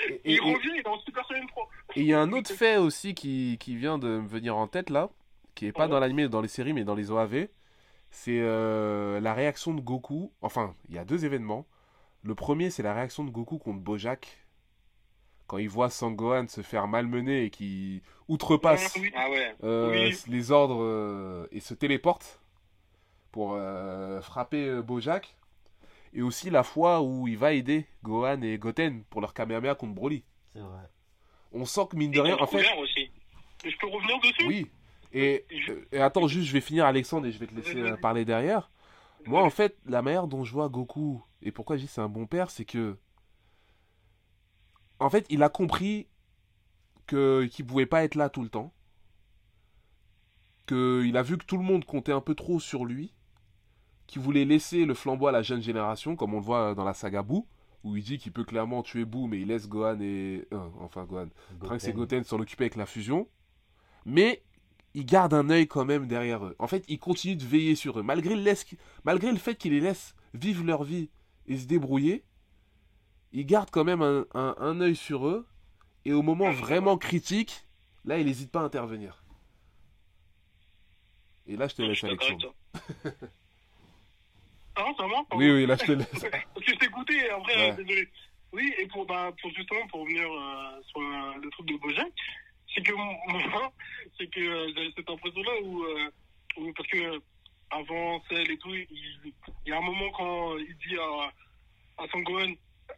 [0.08, 1.69] Et- il revient, il est en Super Saiyan 3.
[1.95, 4.67] et il y a un autre fait aussi qui, qui vient de me venir en
[4.67, 5.10] tête là,
[5.55, 7.47] qui est pas dans l'anime, dans les séries, mais dans les OAV.
[8.12, 10.31] c'est euh, la réaction de Goku.
[10.41, 11.65] Enfin, il y a deux événements.
[12.23, 14.45] Le premier, c'est la réaction de Goku contre Bojack.
[15.47, 18.97] Quand il voit Sangohan se faire malmener et qui outrepasse.
[19.15, 19.55] Ah ouais.
[19.63, 20.17] euh, Oui.
[20.27, 22.39] les ordres euh, et se téléporte
[23.31, 23.58] pour
[24.21, 25.36] frapper Bojack.
[26.15, 29.93] Et aussi la fois où il va aider Gohan et Goten pour leur Kamehameha contre
[29.93, 30.23] Broly.
[30.54, 30.89] C'est vrai.
[31.51, 33.12] On sent que mine Et de rien, contre en fait, aussi.
[33.65, 34.47] Et je peux revenir dessus?
[34.47, 34.67] Oui.
[35.12, 35.45] Et,
[35.91, 38.71] et attends, juste, je vais finir Alexandre et je vais te laisser euh, parler derrière.
[39.25, 42.10] Moi, en fait, la manière dont je vois Goku et pourquoi je dis c'est un
[42.10, 42.97] bon père, c'est que.
[44.99, 46.08] En fait, il a compris
[47.08, 48.73] que qu'il pouvait pas être là tout le temps.
[50.67, 53.13] Qu'il a vu que tout le monde comptait un peu trop sur lui.
[54.08, 56.94] Qu'il voulait laisser le flambeau à la jeune génération, comme on le voit dans la
[56.94, 57.48] saga Boo,
[57.84, 60.48] où il dit qu'il peut clairement tuer Boo, mais il laisse Gohan et.
[60.54, 61.28] euh, enfin, Gohan.
[61.63, 63.28] Trunks et Goten s'en occuper avec la fusion.
[64.06, 64.44] Mais
[64.94, 66.56] il garde un œil quand même derrière eux.
[66.60, 68.04] En fait, il continue de veiller sur eux.
[68.04, 68.65] Malgré le, laisse-
[69.04, 71.10] malgré le fait qu'il les laisse vivre leur vie
[71.48, 72.24] et se débrouiller,
[73.34, 75.46] il garde quand même un, un, un œil sur eux.
[76.06, 77.65] Et au moment vraiment critique,
[78.06, 79.24] là, il n'hésite pas à intervenir.
[81.48, 82.54] Et là, je te laisse, Alexandre.
[84.77, 85.43] non, c'est moi pardon.
[85.45, 86.09] Oui, oui, là, je te laisse.
[86.11, 87.71] Parce que je t'ai après, Ouais.
[87.71, 88.07] euh, désolé.
[88.53, 92.07] Oui, et pour, bah, pour justement, pour revenir euh, sur euh, le truc de Bojack,
[92.73, 93.13] c'est que moi,
[94.17, 95.85] c'est que euh, j'avais cette impression-là où,
[96.57, 97.21] où- parce que
[97.71, 98.88] avant celle et tout, il,
[99.65, 102.53] il y a un moment quand il dit à, à Sangohan,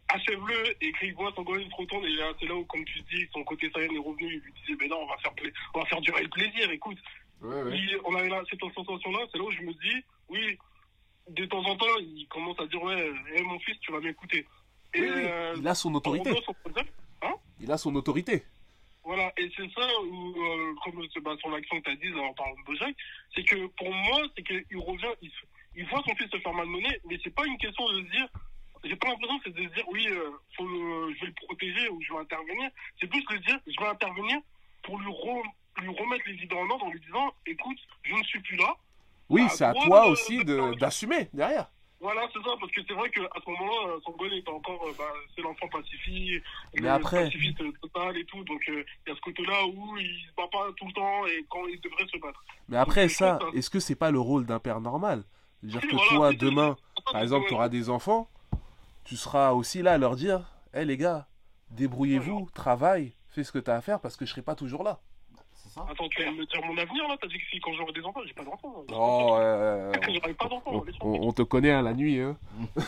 [0.08, 3.42] achève-le, et qu'il voit Sangohan se retourne, et c'est là où, comme tu dis, son
[3.44, 5.32] côté Saiyan est revenu, il lui disait, mais non, on va faire,
[5.74, 6.98] on va faire durer le plaisir, écoute.
[7.40, 7.80] Ouais, ouais.
[8.04, 10.58] On avait là, cette sensation-là, c'est là où je me dis, oui,
[11.28, 14.46] de temps en temps, il commence à dire, ouais, hé, mon fils, tu vas m'écouter.
[14.94, 16.30] Et Oui, oui, euh, Il a son autorité.
[16.64, 16.86] Bojack,
[17.60, 18.42] Il a son autorité.
[19.04, 22.14] voilà, et c'est ça où, euh, comme c'est bah, sur l'action que tu as dit
[22.18, 22.94] en parlant de Bojack,
[23.34, 25.12] c'est que pour moi, c'est qu'il revient,
[25.74, 28.28] il, voit son fils se faire malmener, mais c'est pas une question de se dire,
[28.84, 31.46] j'ai pas l'impression que c'est de se dire, oui, euh, faut le- je vais le
[31.46, 34.38] protéger ou je vais intervenir, c'est plus de dire, je vais intervenir
[34.82, 35.44] pour lui, re-
[35.82, 38.74] lui remettre les idées en ordre en lui disant, écoute, je ne suis plus là,
[39.28, 41.70] Oui, Bah, c'est à toi, euh, aussi de- d'assumer derrière.
[42.00, 44.92] voilà, c'est ça, parce que c'est vrai qu'à ce moment-là, euh, Sangohan était encore, euh,
[44.96, 46.42] bah, c'est l'enfant pacifique,
[46.76, 49.96] Mais le après- pacifiste total et tout, donc euh, il y a ce côté-là où
[49.98, 52.42] il se bat pas tout le temps et quand il devrait se battre.
[52.68, 55.24] Mais après Donc, ça, est-ce que c'est pas le rôle d'un père normal?
[55.60, 56.76] C'est-à-dire Si, que voilà, toi, demain,
[57.12, 58.30] par exemple, tu auras des enfants,
[59.04, 61.26] tu seras aussi là à leur dire Hé les gars,
[61.72, 64.84] débrouillez-vous, travaille, fais ce que tu as à faire parce que je serai pas toujours
[64.84, 65.00] là.
[65.68, 67.72] C'est ça Attends, tu vas me dire mon avenir là T'as dit que si quand
[67.74, 68.84] j'aurai des enfants, j'ai pas d'enfants.
[68.92, 70.82] Oh, euh, J'aurai pas d'enfants.
[71.02, 72.18] on, on- on te connaît à la nuit.
[72.20, 72.36] Hein.
[72.76, 72.80] Ouais, Ah,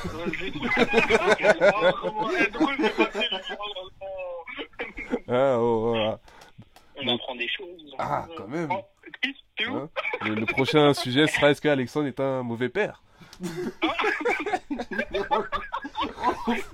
[2.46, 4.16] de prendre un enfant.
[5.28, 6.18] Ah, oh, oh, ah.
[6.96, 7.94] On Donc- apprend des choses.
[7.98, 8.68] Ah, quand même.
[8.72, 8.80] Oh,
[9.22, 9.88] Chris, t'es où Hein
[10.22, 13.02] le, le prochain sujet sera est-ce que Alexandre est un mauvais père?
[15.30, 15.42] Ah.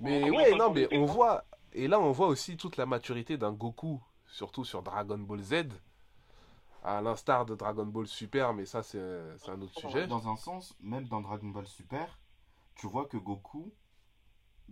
[0.00, 1.44] Mais ouais, non, mais on voit.
[1.72, 5.54] Et là, on voit aussi toute la maturité d'un Goku, surtout sur Dragon Ball Z,
[6.84, 8.98] à l'instar de Dragon Ball Super, mais ça, c'est
[9.48, 10.06] un autre sujet.
[10.06, 12.18] Dans un sens, même dans Dragon Ball Super,
[12.74, 13.72] tu vois que Goku,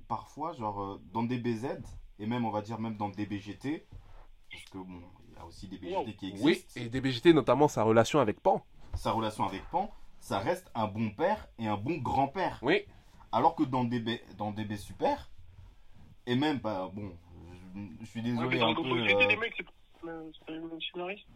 [0.08, 1.66] parfois, genre euh, dans DBZ,
[2.18, 3.86] et même on va dire même dans DBGT,
[4.50, 7.68] parce que bon, il y a aussi des BGT qui existent, Oui, et DBGT, notamment
[7.68, 8.62] sa relation avec Pan.
[8.94, 12.58] sa relation avec Pan, ça reste un bon père et un bon grand-père.
[12.62, 12.84] Oui.
[13.32, 15.29] Alors que dans DB, dans DB Super,
[16.26, 17.12] et même, bah, bon,
[17.74, 18.82] je, je suis Ouais, mais désolé dans un le peu.
[18.82, 19.70] Double GT, euh, les mecs, c'est pas
[20.02, 21.26] c'est pas les mêmes scénaristes.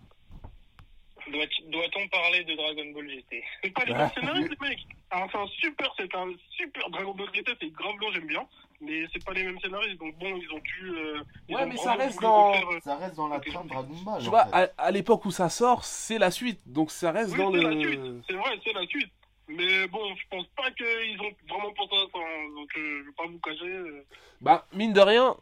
[1.31, 3.99] Doit- Doit-on parler de Dragon Ball GT C'est pas les Ah.
[3.99, 4.87] mêmes scénaristes, les mecs.
[5.11, 8.47] Alors, c'est un super, c'est un super Dragon Ball GT, c'est grave long, j'aime bien.
[8.81, 10.91] Mais c'est pas les mêmes scénaristes, donc bon, ils ont dû.
[10.91, 13.95] euh, ils Ouais, ont mais ça reste dans- euh, ça reste dans la trame Dragon
[14.05, 14.21] Ball.
[14.23, 14.55] Tu vois, fait.
[14.77, 16.61] à, à l'époque où ça sort, c'est la suite.
[16.67, 17.71] Donc ça reste Oui, dans c'est le.
[17.71, 18.25] la suite.
[18.29, 19.11] C'est vrai, c'est la suite.
[19.47, 22.19] Mais bon, je pense pas qu'ils ont vraiment pensé à ça.
[22.19, 22.49] hein.
[22.55, 23.67] Donc, euh, je vais pas vous cacher.
[23.75, 24.05] euh.
[24.41, 25.37] Bah, mine de rien,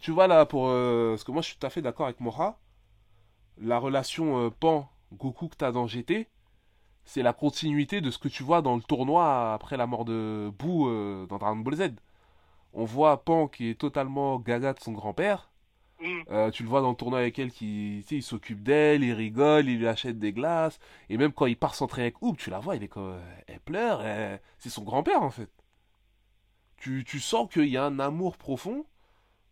[0.00, 0.68] tu vois là, pour.
[0.68, 2.58] euh, parce que moi je suis tout à fait d'accord avec Mora.
[3.58, 6.28] La relation euh, Pan-Goku que t'as dans GT,
[7.04, 10.50] c'est la continuité de ce que tu vois dans le tournoi après la mort de
[10.58, 11.92] Boo euh, dans Dragon Ball Z.
[12.74, 15.50] On voit Pan qui est totalement gaga de son grand-père.
[16.02, 16.24] Hum.
[16.30, 19.68] Euh, tu le vois dans le tournoi avec elle qui il s'occupe d'elle, il rigole,
[19.68, 20.78] il lui achète des glaces.
[21.10, 23.60] Et même quand il part s'entraîner avec Hoop, tu la vois, elle, est comme, elle
[23.60, 24.02] pleure.
[24.04, 25.50] elle- C'est son grand-père en fait.
[26.76, 28.86] Tu, tu sens qu'il y a un amour profond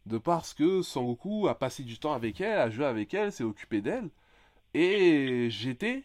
[0.06, 3.44] de parce que Sangoku a passé du temps avec elle, a joué avec elle, s'est
[3.44, 4.10] occupé d'elle.
[4.74, 6.04] Et GT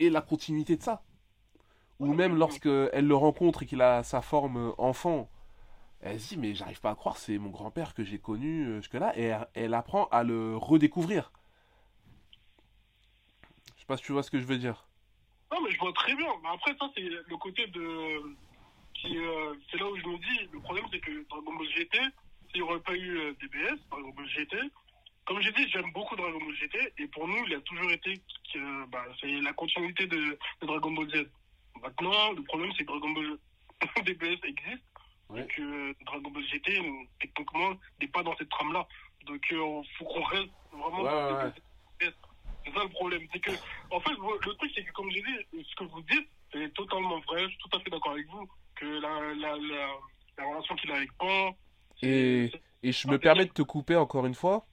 [0.00, 1.02] est la continuité de ça.
[1.98, 5.28] Ou même lorsque elle le rencontre et qu'il a sa forme enfant,
[6.00, 8.76] elle se dit mais j'arrive pas à croire, c'est mon grand-père que j'ai connu euh,
[8.80, 9.18] jusque-là.
[9.18, 11.32] Et elle, elle apprend à le redécouvrir.
[13.74, 14.86] Je sais pas si tu vois ce que je veux dire.
[15.50, 16.28] Non, mais je vois très bien.
[16.42, 18.36] Mais après, ça, c'est le côté de.
[19.06, 21.98] Euh, C'est là où je me dis, le problème, c'est que Dragon Ball GT,
[22.50, 24.56] s'il n'y aurait pas eu euh, DBS, Dragon Ball GT,
[25.26, 28.14] comme j'ai dit, j'aime beaucoup Dragon Ball GT, et pour nous, il a toujours été
[28.52, 31.26] que bah, c'est la continuité de, de Dragon Ball Z.
[31.82, 33.38] Maintenant, le problème, c'est que Dragon Ball
[34.04, 34.82] DBS existe,
[35.30, 35.42] Ouais.
[35.42, 36.80] et que Dragon Ball GT,
[37.20, 38.88] techniquement, n'est pas dans cette trame-là.
[39.26, 39.58] Donc, il
[39.98, 41.52] faut qu'on reste vraiment Ouais, dans ouais,
[42.00, 42.14] DBS.
[42.64, 43.26] C'est ça le problème.
[43.32, 43.50] C'est que,
[43.90, 47.20] en fait, le truc, c'est que, comme j'ai dit, ce que vous dites, c'est totalement
[47.20, 47.42] vrai.
[47.44, 48.48] Je suis tout à fait d'accord avec vous.
[48.78, 49.88] Que la, la, la,
[50.38, 51.56] la relation qu'il a avec Pan.
[52.02, 54.66] Et, et je me permets de te couper encore une fois.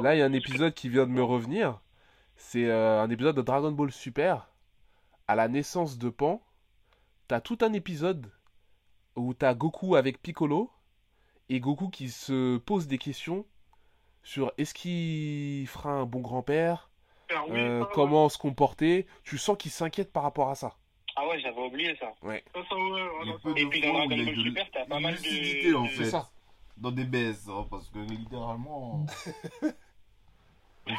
[0.00, 1.80] Là, il y a un épisode qui vient de me revenir.
[2.36, 4.48] C'est euh, un épisode de Dragon Ball Super.
[5.28, 6.42] À la naissance de Pan,
[7.26, 8.30] t'as tout un épisode
[9.16, 10.70] où t'as Goku avec Piccolo
[11.48, 13.46] et Goku qui se pose des questions
[14.22, 16.90] sur est-ce qu'il fera un bon grand-père,
[17.50, 19.06] euh, comment se comporter.
[19.24, 20.76] Tu sens qu'il s'inquiète par rapport à ça.
[21.16, 22.12] Ah ouais, j'avais oublié ça.
[22.22, 22.44] ouais.
[22.54, 23.02] Ça, ça, ouais.
[23.56, 25.94] Et puis dans Dragon Ball Super, t'as pas mal de- en fait.
[25.96, 26.28] C'est ça.
[26.76, 29.06] Dans DBS, hein, parce que littéralement.
[30.88, 30.92] Et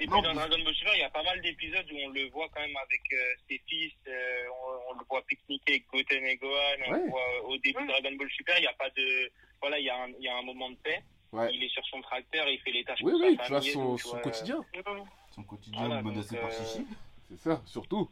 [0.00, 2.48] puis dans Dragon Ball Super, il y a pas mal d'épisodes où on le voit
[2.54, 4.44] quand même avec euh, ses fils, euh,
[4.88, 6.52] on, on le voit pique-niquer avec Goten et Gohan,
[6.86, 7.02] on Ouais.
[7.04, 9.30] le voit euh, au début de Dragon Ball Super, il n'y a pas de...
[9.60, 11.50] Voilà, il y, a un- il y a un moment de paix, Ouais.
[11.52, 13.60] il est sur son tracteur, il fait les tâches Oui, pour oui, sa tu vois
[13.62, 14.64] son, donc, son quotidien.
[15.34, 16.86] Son quotidien Voilà, menacé donc, par euh, Chichi.
[17.28, 18.08] C'est ça, surtout.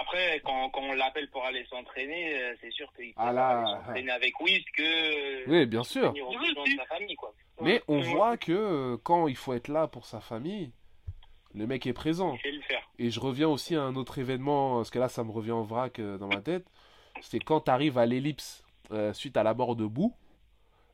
[0.00, 3.66] Après, quand, quand on l'appelle pour aller s'entraîner, euh, c'est sûr qu'il Ah là, aller
[3.84, 5.48] s'entraîner avec Whis que...
[5.50, 6.08] Oui, bien sûr.
[6.10, 6.72] venir au Oui, besoin si.
[6.74, 7.32] de sa famille, quoi.
[7.60, 10.72] Mais on voit que euh, quand il faut être là pour sa famille,
[11.54, 12.36] le mec est présent.
[12.44, 12.82] Le faire.
[12.98, 15.62] Et je reviens aussi à un autre événement, parce que là ça me revient en
[15.62, 16.66] vrac euh, dans ma tête.
[17.20, 20.12] C'est quand tu arrives à l'ellipse euh, suite à la mort de Boo.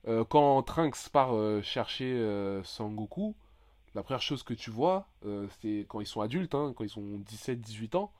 [0.07, 1.33] euh, quand Trunks part
[1.63, 2.15] chercher
[2.65, 3.35] Sangoku,
[3.95, 5.09] la première chose que tu vois,
[5.63, 8.13] c'est quand ils sont adultes, hein, quand ils ont 17-18 ans,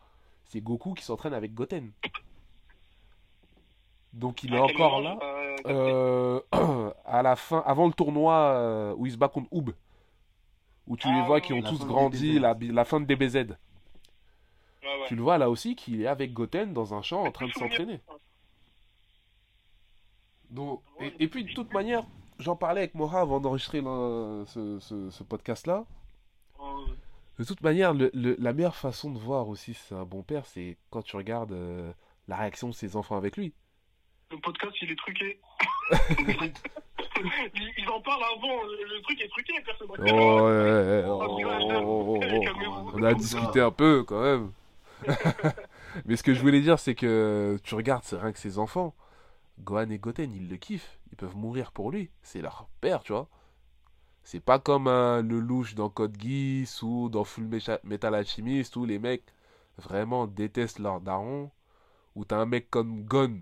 [0.51, 1.93] c'est Goku qui s'entraîne avec Goten.
[4.13, 5.17] Donc il est encore là.
[5.17, 6.41] capté Euh,
[7.05, 9.71] à la fin, avant le tournoi euh, où ils se battent contre Oub,
[10.89, 13.35] où tu Ah, les vois ouais, qui ont tous grandi, la, la fin de DBZ.
[13.37, 15.07] Ouais, ouais.
[15.07, 17.53] Tu le vois là aussi qu'il est avec Goten dans un champ en train de
[17.53, 18.01] s'entraîner.
[20.51, 22.03] Donc, et, et puis de toute manière,
[22.41, 25.85] j'en parlais avec Mora avant d'enregistrer ce, ce- ce podcast-là.
[25.85, 26.00] Euh,
[27.41, 30.23] De toute manière, le- le- la meilleure façon de voir aussi si c'est un bon
[30.23, 31.91] père, c'est quand tu regardes euh,
[32.29, 33.55] la réaction de ses enfants avec lui.
[34.31, 35.41] Le podcast, il est truqué.
[37.55, 38.63] ils, ils en parlent avant.
[38.65, 39.55] Le, truc est truqué.
[39.65, 42.91] Personne Oh, ouais, ouais, oh, oh, oh, oh.
[42.93, 44.53] On a discuté un peu quand même.
[46.05, 48.95] Mais ce que je voulais dire, c'est que tu regardes, c'est rien que ses enfants.
[49.61, 50.99] Gohan et Goten, ils le kiffent.
[51.11, 52.11] Ils peuvent mourir pour lui.
[52.21, 53.31] C'est leur père, tu vois.
[54.23, 57.49] C'est pas comme euh, le louche dans Code Geass ou dans Full
[57.85, 59.25] Metal Alchemist où les mecs
[59.79, 61.51] vraiment détestent leur daron.
[62.17, 63.41] Ou t'as un mec comme Gon,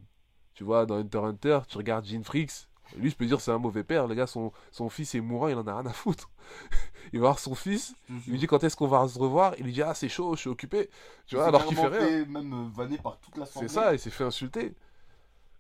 [0.55, 2.69] tu vois, dans Hunter Hunter, tu regardes Gene Freaks.
[2.97, 4.07] Lui, je peux dire, c'est un mauvais père.
[4.07, 6.31] Le gars, son, son fils est mourant, il en a rien à foutre.
[7.13, 9.55] il va voir son fils, il lui dit quand est-ce qu'on va se revoir?
[9.59, 10.89] Il lui dit, ah, c'est chaud, je suis occupé.
[11.27, 12.25] Tu vois, alors qu'il fait rien.
[12.27, 14.75] Même euh, vanné par toute la C'est ça, il s'est fait insulter.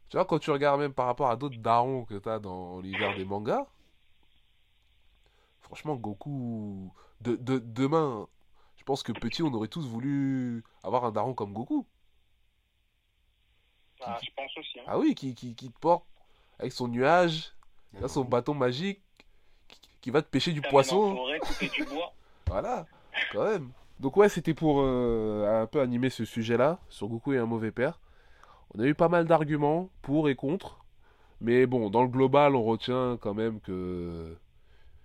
[0.08, 3.14] Tu vois, quand tu regardes même par rapport à d'autres darons que t'as dans l'univers
[3.14, 3.66] des mangas,
[5.68, 6.90] franchement, Goku.
[7.20, 8.26] De, de- demain,
[8.76, 11.86] je pense que petit, on aurait tous voulu avoir un daron comme Goku.
[14.00, 14.80] Ah, je pense aussi.
[14.80, 14.84] hein.
[14.86, 16.04] Ah oui, qui, qui, qui te porte
[16.58, 17.52] avec son nuage,
[18.00, 19.02] là, son bâton magique,
[19.68, 21.16] qui, qui va te pêcher du poisson.
[21.16, 22.12] forêt, couper du bois.
[22.46, 22.86] Voilà,
[23.32, 23.70] quand même.
[24.00, 27.72] Donc ouais, c'était pour euh, un peu animer ce sujet-là, sur Goku et un mauvais
[27.72, 28.00] père.
[28.74, 30.78] On a eu pas mal d'arguments pour et contre.
[31.42, 34.34] Mais bon, dans le global, on retient quand même que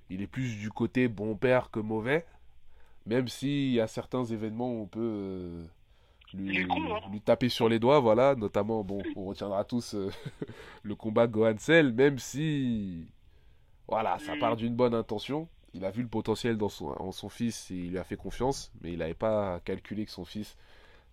[0.10, 2.26] il est plus du côté bon père que mauvais.
[3.06, 5.66] Même s'il y a certains événements où on peut euh,
[6.34, 7.00] lui, hein.
[7.12, 8.36] lui taper sur les doigts, voilà.
[8.36, 10.12] Notamment, bon, on retiendra tous euh,
[10.84, 13.08] le combat Gohan Cell, même si,
[13.88, 14.40] voilà, ça Mm.
[14.40, 15.48] part d'une bonne intention.
[15.74, 18.18] Il a vu le potentiel dans son, en son fils et il lui a fait
[18.18, 20.56] confiance, mais il n'avait pas calculé que son fils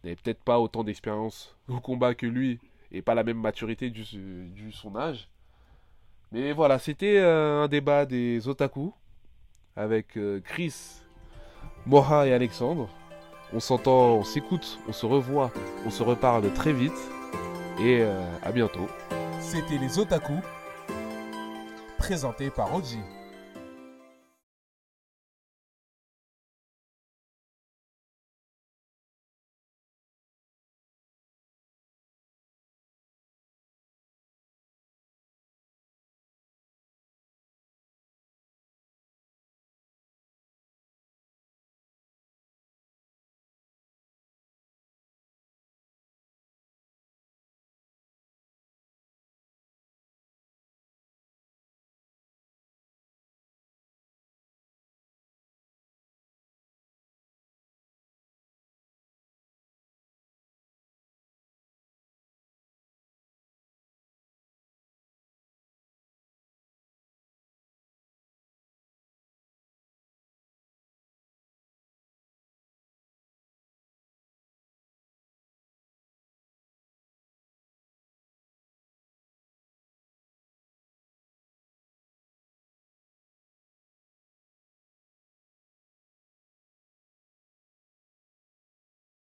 [0.05, 2.61] n'avait peut-être pas autant d'expérience au combat que lui
[2.93, 4.05] et pas la même maturité du,
[4.51, 5.29] du son âge.
[6.33, 8.93] Mais voilà, c'était euh, un débat des otaku
[9.75, 10.75] avec euh, Chris,
[11.87, 12.89] Moha et Alexandre.
[13.53, 15.51] On s'entend, on s'écoute, on se revoit,
[15.85, 16.93] on se reparle très vite
[17.81, 18.87] et euh, à bientôt.
[19.41, 20.35] C'était les otaku
[21.99, 23.01] présentés par Oji.